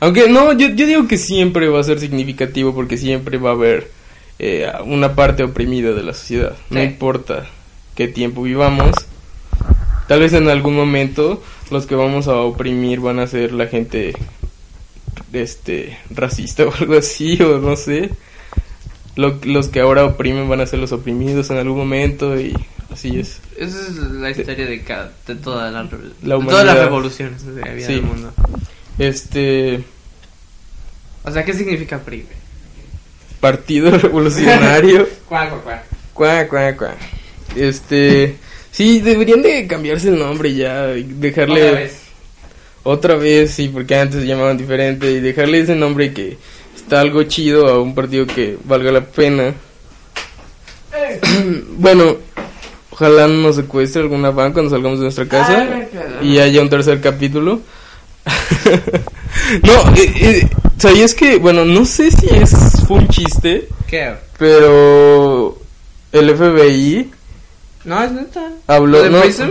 [0.00, 3.54] Aunque no, yo, yo digo que siempre va a ser significativo porque siempre va a
[3.54, 3.90] haber
[4.38, 6.56] eh, una parte oprimida de la sociedad.
[6.70, 7.46] No importa
[7.94, 8.94] qué tiempo vivamos.
[10.08, 14.14] Tal vez en algún momento los que vamos a oprimir van a ser la gente
[15.32, 18.10] este racista o algo así o no sé.
[19.16, 22.52] Lo- los que ahora oprimen van a ser los oprimidos en algún momento y
[22.90, 23.40] Así es.
[23.56, 26.64] Esa es la historia de, cada, de toda la, de La todas humanidad.
[26.66, 27.92] las revoluciones que había Sí.
[27.94, 28.32] en el mundo.
[28.98, 29.82] Este
[31.24, 32.26] O sea, ¿qué significa PRI?
[33.42, 35.08] Partido Revolucionario.
[35.28, 35.82] Cuá, cuá, cuá.
[36.14, 36.94] Cuá, cuá, cuá.
[37.56, 38.36] Este.
[38.70, 40.86] Sí, deberían de cambiarse el nombre ya.
[40.86, 41.68] Dejarle.
[41.68, 42.02] Otra vez.
[42.84, 45.10] Otra vez, sí, porque antes se llamaban diferente.
[45.10, 46.38] Y dejarle ese nombre que
[46.76, 49.54] está algo chido a un partido que valga la pena.
[51.78, 52.18] bueno,
[52.90, 55.66] ojalá no nos secuestre alguna fan cuando salgamos de nuestra casa.
[56.20, 57.60] Ay, y haya un tercer capítulo.
[59.62, 61.36] no, eh, eh, ¿sabías que?
[61.38, 62.50] Bueno, no sé si es
[62.86, 64.14] fue un chiste, ¿Qué?
[64.38, 65.58] pero
[66.12, 67.10] el FBI
[67.84, 68.50] No, es neta.
[68.66, 68.98] habló.
[68.98, 69.50] ¿Lo de no, Prism?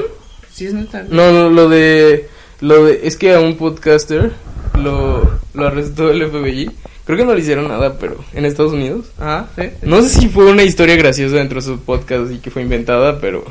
[0.53, 1.03] Sí, es neta.
[1.09, 2.29] no, no, lo de.
[2.61, 3.01] Lo de.
[3.03, 4.31] Es que a un podcaster
[4.77, 6.69] lo, lo arrestó el FBI.
[7.05, 9.07] Creo que no le hicieron nada, pero en Estados Unidos.
[9.19, 9.63] Ah, sí.
[9.81, 13.19] No sé si fue una historia graciosa dentro de su podcast y que fue inventada,
[13.19, 13.43] pero.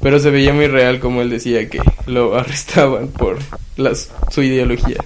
[0.00, 3.38] Pero se veía muy real como él decía que lo arrestaban por
[3.76, 4.98] las, su ideología.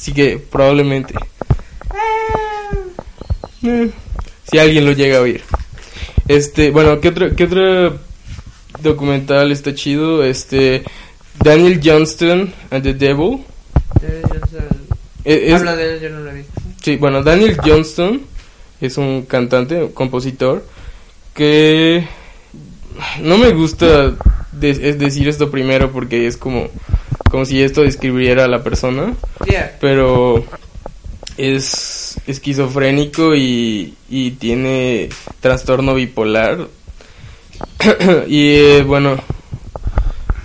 [0.00, 1.12] Así que probablemente.
[3.62, 3.90] Eh,
[4.50, 5.42] si alguien lo llega a oír.
[6.26, 7.98] Este, bueno, ¿qué otro, qué otro
[8.80, 10.24] documental está chido?
[10.24, 10.84] Este,
[11.44, 13.44] Daniel Johnston and the Devil.
[14.02, 14.58] Eh, yo sé.
[15.26, 16.52] Eh, es- Habla de él, yo no lo he visto.
[16.82, 18.22] Sí, bueno, Daniel Johnston
[18.80, 20.64] es un cantante, un compositor,
[21.34, 22.06] que
[23.20, 24.14] no me gusta
[24.52, 26.68] de- es decir esto primero porque es como,
[27.30, 29.14] como si esto describiera a la persona,
[29.50, 29.76] Yeah.
[29.80, 30.44] pero
[31.38, 35.08] es esquizofrénico y, y tiene
[35.40, 36.68] trastorno bipolar.
[38.26, 39.16] y eh, bueno,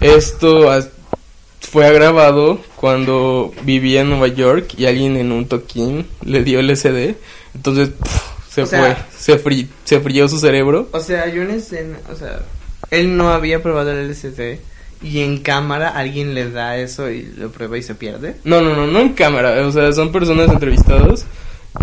[0.01, 0.69] esto
[1.59, 7.15] fue agravado cuando vivía en Nueva York y alguien en un toquín le dio LSD.
[7.55, 8.19] Entonces pf,
[8.49, 10.87] se O fue, sea- se, fri- se frió su cerebro.
[10.91, 12.41] O sea, hay una escena, o sea,
[12.91, 14.59] él no había probado el LSD
[15.05, 18.37] y en cámara alguien le da eso y lo prueba y se pierde.
[18.43, 19.65] No, no, no, no en cámara.
[19.67, 21.25] O sea, son personas entrevistadas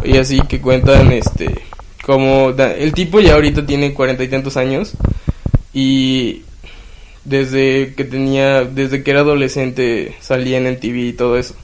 [0.05, 1.47] y así que cuentan, este,
[2.05, 4.95] como da- el tipo ya ahorita tiene cuarenta y tantos años
[5.73, 6.43] y
[7.25, 11.55] desde que tenía, desde que era adolescente salía en MTV y todo eso.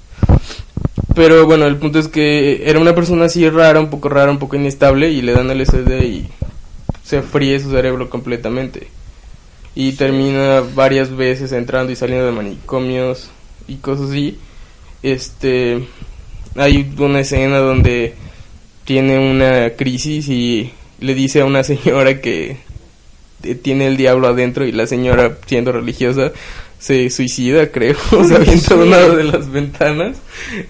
[1.14, 4.38] Pero bueno, el punto es que era una persona así rara, un poco rara, un
[4.38, 6.28] poco inestable y le dan LSD y
[7.02, 8.86] se fríe su cerebro completamente.
[9.78, 13.30] Y termina varias veces entrando y saliendo de manicomios
[13.68, 14.36] y cosas así.
[15.04, 15.86] Este,
[16.56, 18.16] hay una escena donde
[18.84, 22.56] tiene una crisis y le dice a una señora que
[23.62, 26.32] tiene el diablo adentro y la señora siendo religiosa
[26.80, 27.96] se suicida creo.
[28.10, 30.16] Avienta de una de las ventanas.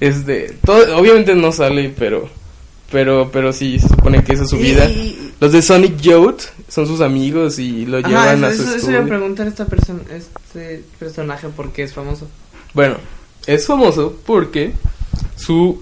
[0.00, 2.28] Este todo obviamente no sale pero
[2.90, 6.42] pero pero sí se supone que esa es su vida Y- los de Sonic Youth
[6.68, 9.46] son sus amigos y lo Ajá, llevan a su eso, eso iba a estudio preguntar
[9.46, 12.26] a esta persona, este personaje por qué es famoso.
[12.74, 12.96] Bueno,
[13.46, 14.72] es famoso porque
[15.36, 15.76] sus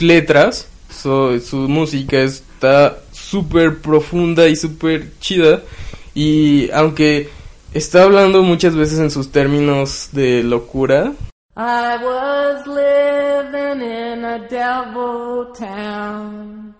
[0.00, 0.68] letras,
[1.02, 5.62] su, su música está súper profunda y súper chida.
[6.14, 7.28] Y aunque
[7.72, 11.12] está hablando muchas veces en sus términos de locura,
[11.56, 16.74] I was living in a devil town.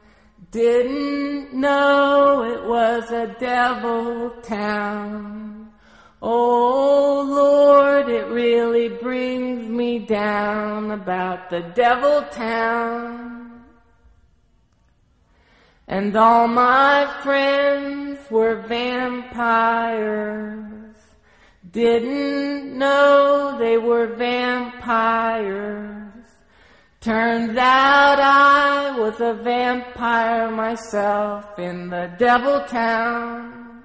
[0.51, 5.70] Didn't know it was a devil town.
[6.20, 13.62] Oh Lord, it really brings me down about the devil town.
[15.87, 20.45] And all my friends were vampires.
[21.75, 26.12] Didn't know they were vampires.
[27.01, 33.83] Turns out I was a vampire myself in the devil town.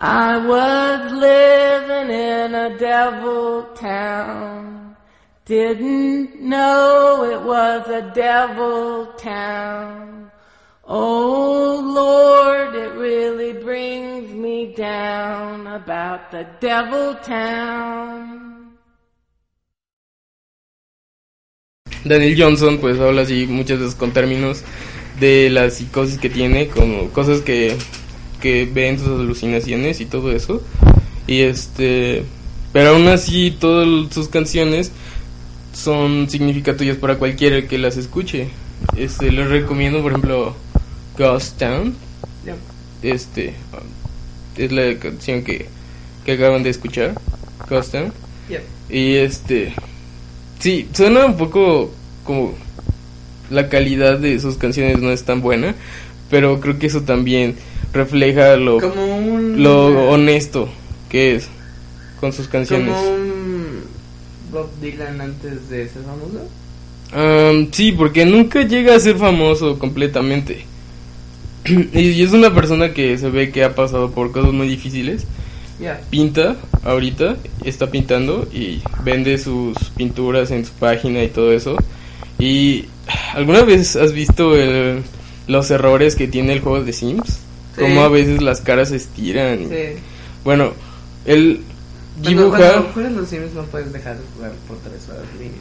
[0.00, 4.96] I was living in a devil town.
[5.44, 10.23] Didn't know it was a devil town.
[10.86, 18.76] Oh Lord, it really brings me down about the devil town.
[22.04, 24.62] Daniel Johnson pues habla así muchas veces con términos
[25.18, 27.78] de la psicosis que tiene, como cosas que,
[28.42, 30.62] que ve en sus alucinaciones y todo eso.
[31.26, 32.24] Y este,
[32.74, 34.92] pero aún así todas sus canciones
[35.72, 38.50] son significativas para cualquiera que las escuche.
[38.98, 40.54] Este, les recomiendo por ejemplo
[41.18, 41.94] Ghost Town.
[42.44, 42.56] Ya.
[43.02, 43.54] Este,
[44.56, 45.66] es la canción que,
[46.24, 47.14] que acaban de escuchar,
[47.68, 48.12] Ghost Town.
[48.48, 48.62] Yep.
[48.90, 49.74] Y este.
[50.58, 51.90] Sí, suena un poco
[52.24, 52.54] como.
[53.50, 55.74] La calidad de sus canciones no es tan buena.
[56.30, 57.54] Pero creo que eso también
[57.92, 59.62] refleja lo, Como un.
[59.62, 60.68] lo honesto
[61.10, 61.48] que es
[62.20, 62.94] con sus canciones.
[62.94, 63.84] Como un.
[64.50, 66.48] Bob Dylan antes de ser famoso.
[67.12, 70.64] Am, sí, porque nunca llega a ser famoso completamente.
[71.66, 75.24] Y, es una persona que se ve que ha pasado por cosas muy difíciles.
[76.08, 81.76] Pinta ahorita, está pintando y vende sus pinturas en su página y todo eso.
[82.38, 82.86] Y
[83.34, 85.02] ¿alguna vez has visto el-
[85.46, 87.38] los errores que tiene el juego de Sims?
[87.74, 87.80] Sí.
[87.80, 89.68] Como a veces las caras se estiran.
[89.68, 90.00] Sí.
[90.44, 90.72] Bueno,
[91.26, 91.60] él
[92.22, 92.84] dibuja...
[92.94, 95.56] cuando los Sims no puedes dejar de jugar por tres horas mínimo,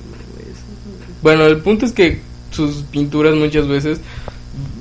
[1.21, 2.19] Bueno, el punto es que
[2.51, 3.99] sus pinturas muchas veces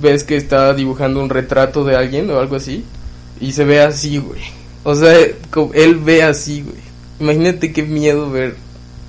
[0.03, 2.85] ves que está dibujando un retrato de alguien o algo así
[3.41, 4.41] y se ve así, güey.
[4.85, 5.17] O sea,
[5.75, 6.77] él ve así, güey.
[7.21, 8.57] Imagínate qué miedo ver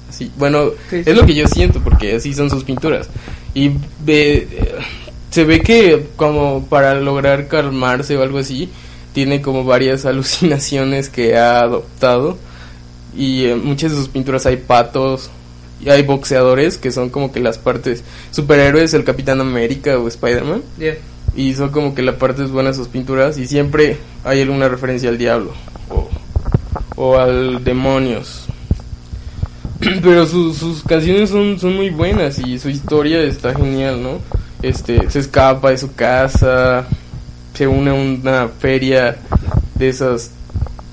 [0.09, 0.31] así.
[0.37, 1.09] Bueno, Sí, sí.
[1.09, 3.09] es lo que yo siento porque así son sus pinturas.
[3.55, 3.71] Y
[4.03, 4.75] ve, eh,
[5.31, 8.69] se ve que como para lograr calmarse o algo así,
[9.13, 12.37] tiene como varias alucinaciones que ha adoptado.
[13.15, 15.29] Y en muchas de sus pinturas hay patos,
[15.83, 20.61] y hay boxeadores que son como que las partes superhéroes, el Capitán América o Spider-Man.
[21.35, 25.09] Y son como que la parte buena de sus pinturas y siempre hay alguna referencia
[25.09, 25.51] al diablo
[25.89, 26.09] o,
[26.95, 28.45] o al demonios.
[30.01, 34.19] Pero sus, sus canciones son, son muy buenas y su historia está genial, ¿no?
[34.61, 36.87] Este, se escapa de su casa,
[37.53, 39.17] se une a una feria
[39.75, 40.31] de esas,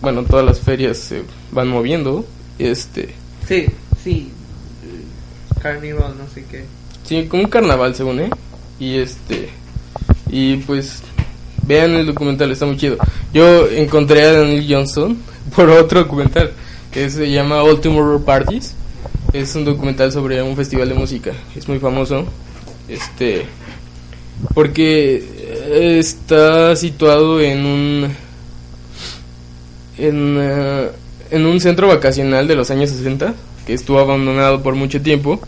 [0.00, 1.22] bueno, todas las ferias se
[1.52, 2.24] van moviendo,
[2.58, 3.14] este,
[3.50, 3.66] Sí,
[4.04, 4.30] sí.
[5.60, 6.64] Carnival, no sé qué.
[7.04, 8.30] Sí, como un carnaval según, ¿eh?
[8.78, 9.50] Y este...
[10.30, 11.02] Y pues...
[11.66, 12.96] Vean el documental, está muy chido.
[13.32, 15.18] Yo encontré a Daniel Johnson
[15.54, 16.52] por otro documental
[16.90, 18.74] que se llama All Tomorrow Parties.
[19.32, 21.32] Es un documental sobre un festival de música.
[21.54, 22.26] Es muy famoso.
[22.88, 23.46] Este...
[24.54, 28.04] Porque eh, está situado en un...
[29.98, 30.88] En, eh,
[31.30, 33.34] en un centro vacacional de los años 60
[33.70, 35.40] que estuvo abandonado por mucho tiempo.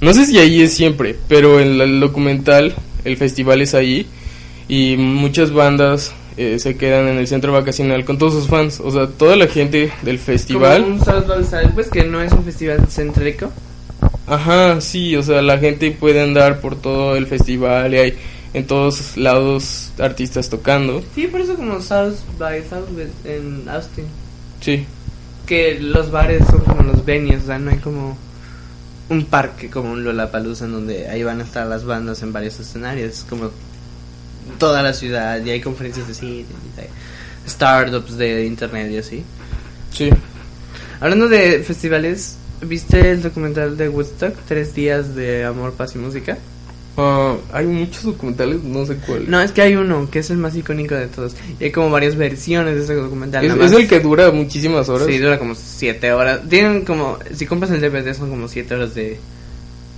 [0.00, 2.72] No sé si ahí es siempre, pero en el documental
[3.04, 4.06] el festival es ahí
[4.68, 8.78] y muchas bandas eh, se quedan en el centro vacacional con todos sus fans.
[8.78, 10.82] O sea, toda la gente del festival.
[10.82, 13.50] Como un South by Southwest que no es un festival céntrico.
[14.28, 18.14] Ajá, sí, o sea, la gente puede andar por todo el festival y hay
[18.54, 21.02] en todos lados artistas tocando.
[21.12, 24.04] Sí, por eso como South by Southwest en Austin.
[24.60, 24.86] Sí,
[25.48, 28.16] Que los bares son como los venues, o sea, no hay como
[29.08, 32.60] un parque como un Lollapalooza en donde ahí van a estar las bandas en varios
[32.60, 33.50] escenarios, es como
[34.58, 36.44] toda la ciudad y hay conferencias de cine,
[37.48, 39.24] startups de internet y así.
[39.92, 40.10] sí.
[41.00, 44.34] Hablando de festivales, ¿viste el documental de Woodstock?
[44.48, 46.36] Tres días de amor, paz y música.
[47.52, 49.30] Hay muchos documentales, no sé cuál.
[49.30, 51.34] No, es que hay uno que es el más icónico de todos.
[51.60, 53.44] Y hay como varias versiones de ese documental.
[53.44, 55.06] es, el que dura muchísimas horas.
[55.06, 56.40] Sí, dura como siete horas.
[56.48, 59.18] Tienen como, si compras el DVD son como siete horas de,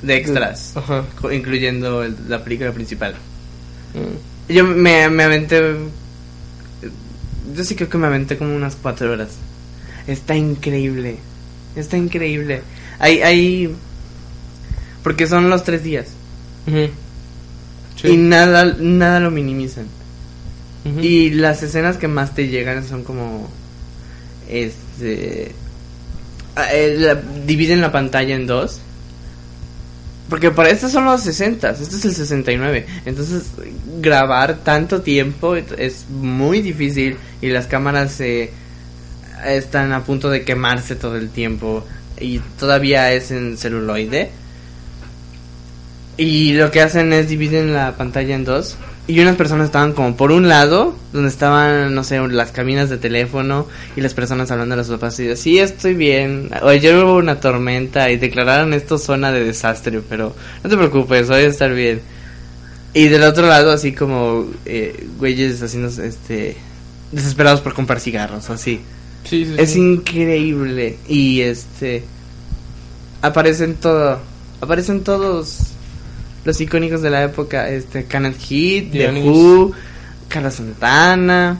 [0.03, 1.05] de extras, Ajá.
[1.33, 3.15] incluyendo el- la película principal.
[3.95, 4.53] Mm.
[4.53, 5.63] Yo me, me aventé,
[7.55, 9.31] yo sí creo que me aventé como unas cuatro horas.
[10.07, 11.17] Está increíble,
[11.77, 12.63] está increíble.
[12.99, 13.75] Hay, hay,
[15.03, 16.09] porque son los tres días
[16.67, 18.09] Sí.
[18.09, 19.87] y nada, nada lo minimizan.
[21.03, 23.49] Y las escenas que más te llegan son como.
[24.49, 25.53] Este.
[26.57, 28.81] ah, eh, la- dividen la pantalla en dos.
[30.31, 32.87] Porque para estos son los 60, este es el 69.
[33.05, 33.43] Entonces,
[34.01, 38.51] grabar tanto tiempo es muy difícil y las cámaras eh,
[39.45, 41.85] están a punto de quemarse todo el tiempo
[42.21, 44.31] y todavía es en celuloide.
[46.21, 48.77] Y lo que hacen es dividen la pantalla en dos.
[49.07, 52.99] Y unas personas estaban como por un lado, donde estaban, no sé, las cabinas de
[52.99, 53.67] teléfono
[53.97, 56.51] y las personas hablando a los papás y sí, estoy bien.
[56.63, 61.39] Ayer hubo una tormenta y declararon esto zona de desastre, pero no te preocupes, voy
[61.39, 62.03] a estar bien.
[62.93, 66.59] Y del otro lado, así como eh, güeyes haciendo, este,
[67.13, 68.83] desesperados por comprar cigarros así.
[69.25, 69.79] Sí, sí, Es sí.
[69.79, 70.99] increíble.
[71.09, 72.05] Y este.
[73.23, 74.19] Aparecen todo.
[74.61, 75.71] Aparecen todos
[76.45, 77.69] los icónicos de la época.
[77.69, 79.23] Este, Kenneth Heat, The.
[79.23, 79.73] Who,
[80.29, 81.59] Carlos Santana,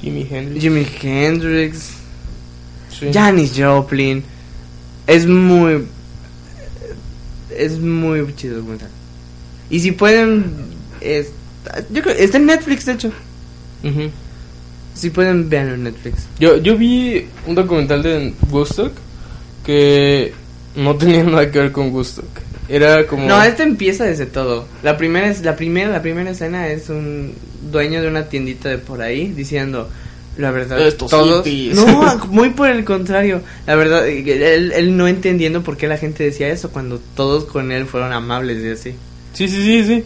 [0.00, 0.62] Jimi Hendrix.
[0.62, 1.90] Jimi Hendrix,
[2.98, 3.06] Sí.
[3.12, 4.22] Janis Joplin.
[5.06, 5.84] Es muy.
[7.56, 8.90] Es muy chido el documental.
[9.70, 10.44] Y si pueden.
[11.00, 11.30] es-
[11.90, 13.08] yo creo, está en Netflix, de hecho.
[13.82, 14.10] Ujú.
[14.94, 16.22] Si pueden, vean en Netflix.
[16.38, 18.92] Yo, yo vi un documental de Woodstock
[19.64, 20.32] que
[20.76, 22.24] no tenía nada que ver con Woodstock.
[22.68, 23.26] Era como...
[23.28, 24.66] No, este empieza desde todo.
[24.82, 27.32] La primera es la primera la primera escena es un
[27.70, 29.88] dueño de una tiendita de por ahí diciendo
[30.36, 31.76] la verdad Estos todos hippies.
[31.76, 36.24] no muy por el contrario la verdad él, él no entendiendo por qué la gente
[36.24, 38.94] decía eso cuando todos con él fueron amables y así
[39.32, 40.04] Sí, sí, sí, sí.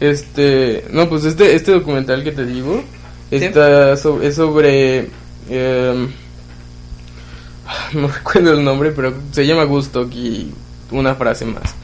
[0.00, 2.82] Este, no, pues este, este documental que te digo
[3.30, 5.08] está so- es sobre,
[5.48, 6.08] em,
[7.94, 10.50] no recuerdo el nombre, pero se llama Gusto y
[10.90, 11.74] una frase más.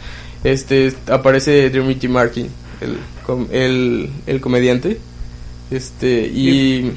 [0.45, 2.49] Este, aparece Dermot Markin,
[2.81, 4.99] el, com- el, el comediante.
[5.71, 6.91] Este, y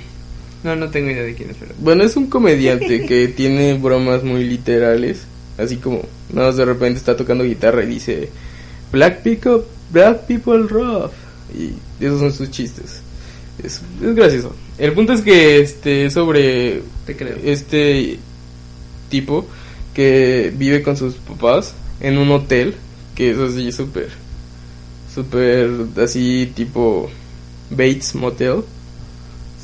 [0.63, 4.23] no no tengo idea de quién es pero bueno, es un comediante que tiene bromas
[4.23, 5.23] muy literales,
[5.59, 8.29] así como nada más de repente está tocando guitarra y dice
[8.91, 11.11] Black people, black people rough
[11.55, 11.73] y
[12.03, 13.01] esos son sus chistes.
[13.63, 14.55] Es, es gracioso.
[14.79, 18.17] El punto es que este es sobre te creo este
[19.09, 19.45] tipo
[19.93, 22.73] que vive con sus papás en un hotel
[23.15, 24.09] que es así súper
[25.13, 25.69] súper
[26.01, 27.09] así tipo
[27.69, 28.63] Bates Motel.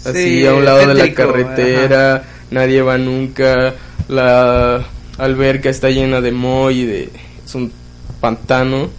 [0.06, 3.76] Así Sí, a un lado de la carretera nadie va nunca
[4.08, 4.86] la
[5.18, 7.10] alberca está llena de moho y de
[7.45, 7.72] es un
[8.20, 8.89] pantano.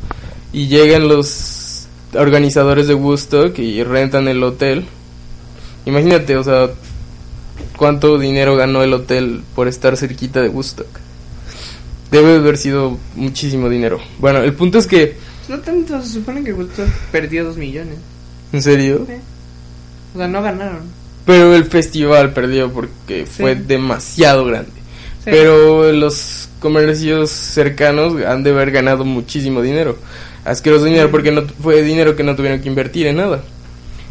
[0.53, 4.85] Y llegan los organizadores de Woodstock y rentan el hotel.
[5.87, 6.71] Imagínate o sea
[7.77, 10.89] cuánto dinero ganó el hotel por estar cerquita de Woodstock.
[12.11, 14.01] Debe haber sido muchísimo dinero.
[14.19, 15.17] Bueno, el punto es que,
[15.49, 17.97] no tanto se supone que Woodstock perdió dos millones
[18.53, 19.07] en serio, o
[20.19, 21.01] sea no ganaron
[21.31, 24.73] pero el festival perdió porque fue demasiado grande.
[25.23, 25.31] Sí.
[25.31, 29.97] Pero los comercios cercanos han de haber ganado muchísimo dinero.
[30.45, 33.43] Asqueroso dinero porque no fue dinero que no tuvieron que invertir en nada.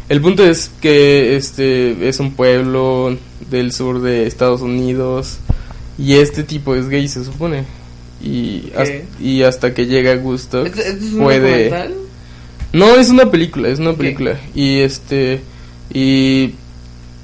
[0.08, 3.16] El punto es que este es un pueblo
[3.50, 5.38] del sur de Estados Unidos
[5.98, 7.64] y este tipo es gay se supone.
[8.22, 11.94] Y, hasta, y hasta que llega Gusto ¿Esto, esto es un puede documental?
[12.72, 14.38] no, es una película, es una película.
[14.54, 15.40] Y este.
[15.92, 16.54] Y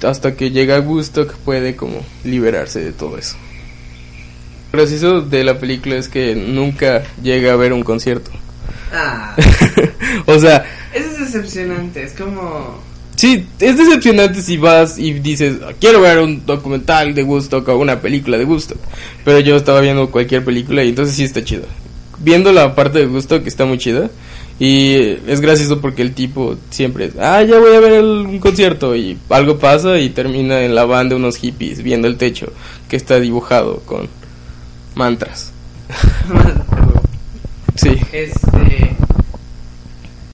[0.03, 3.35] hasta que llega Woodstock puede como liberarse de todo eso.
[4.71, 8.31] Lo gracioso de la película es que nunca llega a ver un concierto.
[8.91, 9.35] ah
[10.25, 12.81] o sea, eso es decepcionante es como
[13.17, 17.99] sí, es decepcionante si vas y dices, quiero ver un documental de Woodstock o una
[17.99, 18.77] película de Woodstock.
[19.25, 21.63] Pero yo estaba viendo cualquier película y entonces sí está chido.
[22.19, 24.09] Viendo la parte de Woodstock está muy chida.
[24.59, 24.95] Y
[25.27, 28.95] es gracioso porque el tipo siempre es, ah, ya voy a ver el- un concierto
[28.95, 32.51] y algo pasa y termina en la van de unos hippies viendo el techo
[32.89, 34.07] que está dibujado con
[34.95, 35.51] mantras.
[37.75, 37.89] Sí.
[38.11, 38.96] Este.